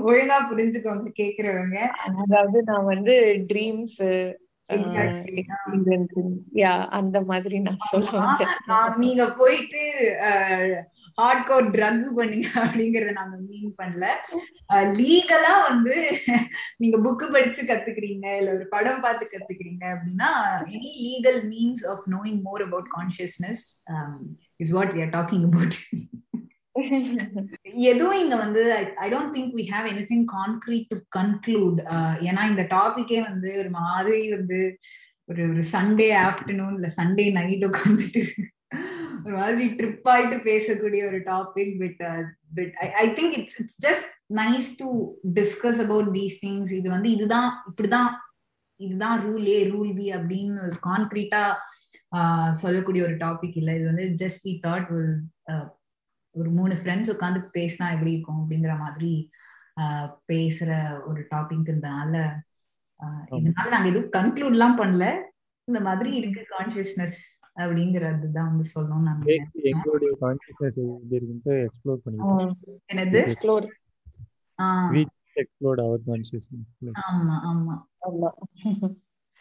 [0.03, 1.77] ஒழுங்கா புரிஞ்சுக்கோங்க கேக்குறவங்க.
[2.23, 3.15] அதாவது நான் வந்து
[3.53, 3.99] ட்ரீம்ஸ்
[6.89, 8.95] அந்த மாதிரி நான் சொல்லுவேன்.
[8.97, 9.81] நீங்க போயிட்டு
[11.17, 14.05] ஹார்ட் கோர் ட்ரக் பண்ணீங்க அப்படிங்கறத நாங்க மீன் பண்ணல.
[14.99, 16.19] லீகலா வந்து
[16.77, 20.31] நீங்க புக்கு படிச்சு கத்துக்கிறீங்க இல்ல ஒரு படம் பார்த்து கத்துக்கிறீங்க அப்படின்னா
[20.65, 23.81] any legal means of knowing more about consciousness
[24.57, 25.73] is what we are talking about
[27.89, 28.63] எதுவும் இங்க வந்து
[28.97, 31.77] I don't think we have any thing concrete to conclude
[32.27, 34.59] ஏன்னா இந்த டாபிக்கே வந்து ஒரு மாதிரி வந்து
[35.29, 38.23] ஒரு ஒரு சண்டே ஆஃப்டர்நூன் இல்ல சண்டே நைட் உட்காந்துட்டு
[39.25, 42.03] ஒரு மாதிரி ட்ரிப் ஆயிட்டு பேசக்கூடிய ஒரு topic but
[42.57, 44.89] but I think it's it's just nice to
[45.39, 48.11] discuss about these things இது வந்து இதுதான் இப்படிதான்
[48.79, 51.43] இதுதான் ரூல் ஏ ரூல் பி அப்படின்னு ஒரு கான்கிரீட்டா
[52.11, 53.73] uh, சொல்லக்கூடிய ஒரு டாபிக் இல்லை.
[53.75, 55.15] இது வந்து ஜஸ்ட் வி தாட் வில்
[56.35, 59.11] ஒரு மூணு ஃப்ரெண்ட்ஸ் உட்காந்து பேசினா எப்படி இருக்கும் அப்படிங்கிற மாதிரி
[60.29, 60.69] பேசுற
[61.07, 62.15] ஒரு டாபிக் இருந்தனால
[63.37, 65.05] இதனால நாங்க எதுவும் கன்க்ளூட் எல்லாம் பண்ணல.
[65.67, 67.17] இந்த மாதிரி இருக்கு கான்சியஸ்னஸ்
[67.57, 69.21] அப்படிங்கறது தான் வந்து சொல்லணும் நான்
[69.71, 72.01] எங்களுடைய கான்சியஸ்னஸ் எப்படி இருக்குன்ட்டு எக்ஸ்ப்ளோர்
[72.89, 73.19] என்னது?
[73.23, 73.67] எக்ஸ்ப்ளோர்
[75.37, 77.75] எக்ஸ்ப்ளோர்ட் அவர் கான்சியஸ்னஸ் ஆமா ஆமா.
[78.07, 78.29] ஆமா.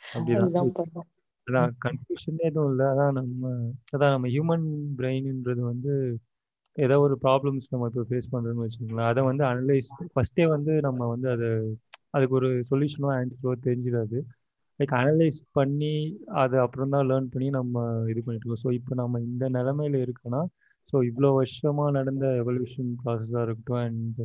[0.02, 0.70] அப்படிதான்.
[1.46, 2.86] அதான் கன்ஃபியூஷன் எதுவும் இல்லை.
[2.92, 3.42] அதான் நம்ம
[3.94, 4.66] அதான் நம்ம ஹியூமன்
[4.98, 5.92] பிரெயின்ன்றது வந்து
[6.76, 9.10] ஏதோ ஒரு ப்ராப்ளம்ஸ் நம்ம இப்போ ஃபேஸ் பண்ணுறோன்னு வச்சுக்கோங்களேன்.
[9.12, 11.48] அதை வந்து அனலைஸ் ஃபஸ்ட்டே வந்து நம்ம வந்து அதை
[12.16, 14.18] அதுக்கு ஒரு சொல்யூஷனோ ஆன்சரோ தெரிஞ்சிடாது.
[14.80, 15.92] லைக் அனலைஸ் பண்ணி
[16.42, 20.40] அதை அப்புறம் தான் லேர்ன் பண்ணி நம்ம இது பண்ணிட்டுருக்கோம் ஸோ இப்போ நம்ம இந்த நிலமையில இருக்கோன்னா
[20.92, 24.20] ஸோ இவ்வளோ வருஷமாக நடந்த எவல்யூஷன் ப்ராசஸாக இருக்கட்டும் அண்ட்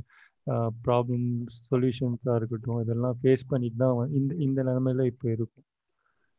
[0.86, 1.28] ப்ராப்ளம்
[1.70, 5.66] சொல்யூஷன்ஸாக இருக்கட்டும் இதெல்லாம் ஃபேஸ் பண்ணிட்டு தான் இந்த இந்த நிலமையில இப்போ இருக்கும்.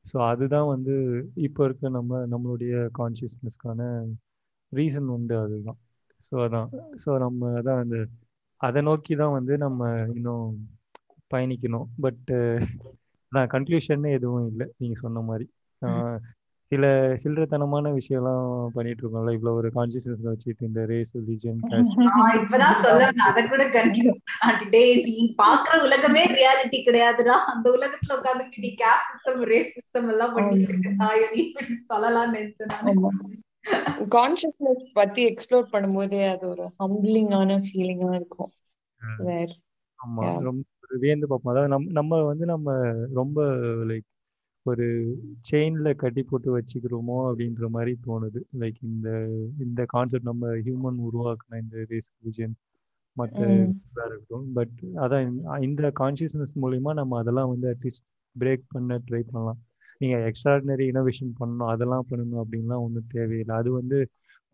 [0.05, 0.95] ஸோ அதுதான் வந்து
[1.47, 3.81] இப்போ இருக்க நம்ம நம்மளுடைய கான்சியஸ்னஸ்க்கான
[4.73, 5.81] ரீசன் உண்டு அதுதான்.
[6.27, 6.69] ஸோ அதான்.
[7.03, 7.97] ஸோ நம்ம அதான் அந்த
[8.61, 9.83] அதை நோக்கி தான் வந்து நம்ம
[10.17, 10.49] இன்னும்
[11.31, 11.89] பயணிக்கணும்.
[12.05, 12.37] பட்டு
[13.33, 15.47] அதான் கன்க்ளூஷன் எதுவும் இல்லை நீங்கள் சொன்ன மாதிரி.
[16.73, 16.89] சில
[17.23, 19.33] சில்லறத்தனமான விஷயம்லாம் பண்ணிட்டு இருக்கோம்ல.
[19.37, 21.59] இவ்வளோ ஒரு கான்சியஸ்னஸ்ல வச்சுட்டு இந்த ரேஸ் ரிலிஜன்
[22.41, 23.63] இப்பதான் சொல்ல அத கூட
[25.41, 27.37] பாக்குற உலகமே ரியாலிட்டி கிடையாதுடா.
[27.53, 30.93] அந்த உலகத்துல உட்காந்துட்டு நீ கேஸ் சிஸ்டம் ரேஸ் சிஸ்டம் எல்லாம் பண்ணிட்டு இருக்க.
[31.05, 31.45] தாயலி
[31.93, 32.75] சொல்லலாம்னு நினைச்சேன்
[33.61, 34.05] நானு.
[34.05, 38.51] கான்சியஸ்னஸ் பத்தி எக்ஸ்ப்ளோர் பண்ணும்போதே அது ஒரு ஹம்பிளிங்கான ஃபீலிங்கா இருக்கும்.
[39.25, 39.55] வேற.
[40.07, 40.39] ஆமா.
[40.39, 40.63] ரொம்ப
[40.99, 41.55] வியந்து பார்ப்போம்.
[41.55, 44.09] அதாவது நம்ம நம்ம வந்து நம்ம ரொம்ப லைக்
[44.63, 45.17] ஒரு
[45.51, 48.41] செயின்ல கட்டி போட்டு வச்சுக்கிறோமோ அப்படின்ற மாதிரி தோணுது.
[48.59, 52.53] லைக் இந்த இந்த கான்செப்ட் நம்ம ஹியூமன் உருவாக்குன இந்த ரேஸ் ரிலிஜன்
[53.13, 53.39] மற்ற
[54.07, 54.53] இருக்கட்டும்.
[54.53, 59.59] பட் அதான் இந்த- இந்த கான்சியஸ்னஸ் மூலியமா நம்ம அதெல்லாம் வந்து அட்லீஸ்ட் பிரேக் பண்ண ட்ரை பண்ணலாம்.
[60.01, 63.55] நீங்க எக்ஸ்ட்ராடினரி இனோவேஷன் பண்ணணும் அதெல்லாம் பண்ணணும் அப்படின்லாம் ஒன்றும் தேவையில்லை.
[63.57, 63.99] அது வந்து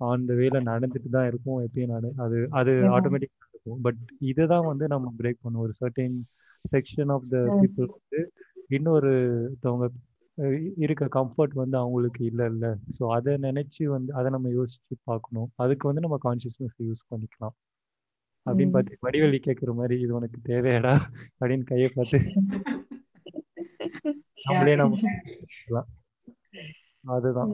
[0.00, 1.60] ஆன் த வேல நடந்துட்டு தான் இருக்கும்.
[1.66, 2.90] எப்பயும் நட அது அது Yeah.
[2.94, 6.16] ஆட்டோமேட்டிக் நடக்கும் பட் இதை தான் வந்து நம்ம பிரேக் பண்ணுவோம் ஒரு certain
[6.64, 7.38] section of the.
[7.56, 8.20] People வந்து
[8.76, 9.86] இன்னொருத்தவங்க
[10.38, 15.48] அஹ் இருக்க கம்ஃபர்ட் வந்து அவங்களுக்கு இல்லை இல்லை ஸோ அதை நினைச்சு வந்து அதை நம்ம யோசிச்சு பார்க்கணும்.
[15.56, 17.54] அதுக்கு வந்து நம்ம கான்சியஸ்னஸ் யூஸ் பண்ணிக்கலாம்.
[18.46, 18.72] அப்படின்னு.
[18.72, 20.94] பார்த்து வடிவெளி கேட்குற மாதிரி இது உனக்கு தேவையாடா?
[21.40, 22.18] அப்படின்னு கையை பார்த்து
[24.44, 24.96] நம்மளே நம்ம
[27.04, 27.52] அதுதான்.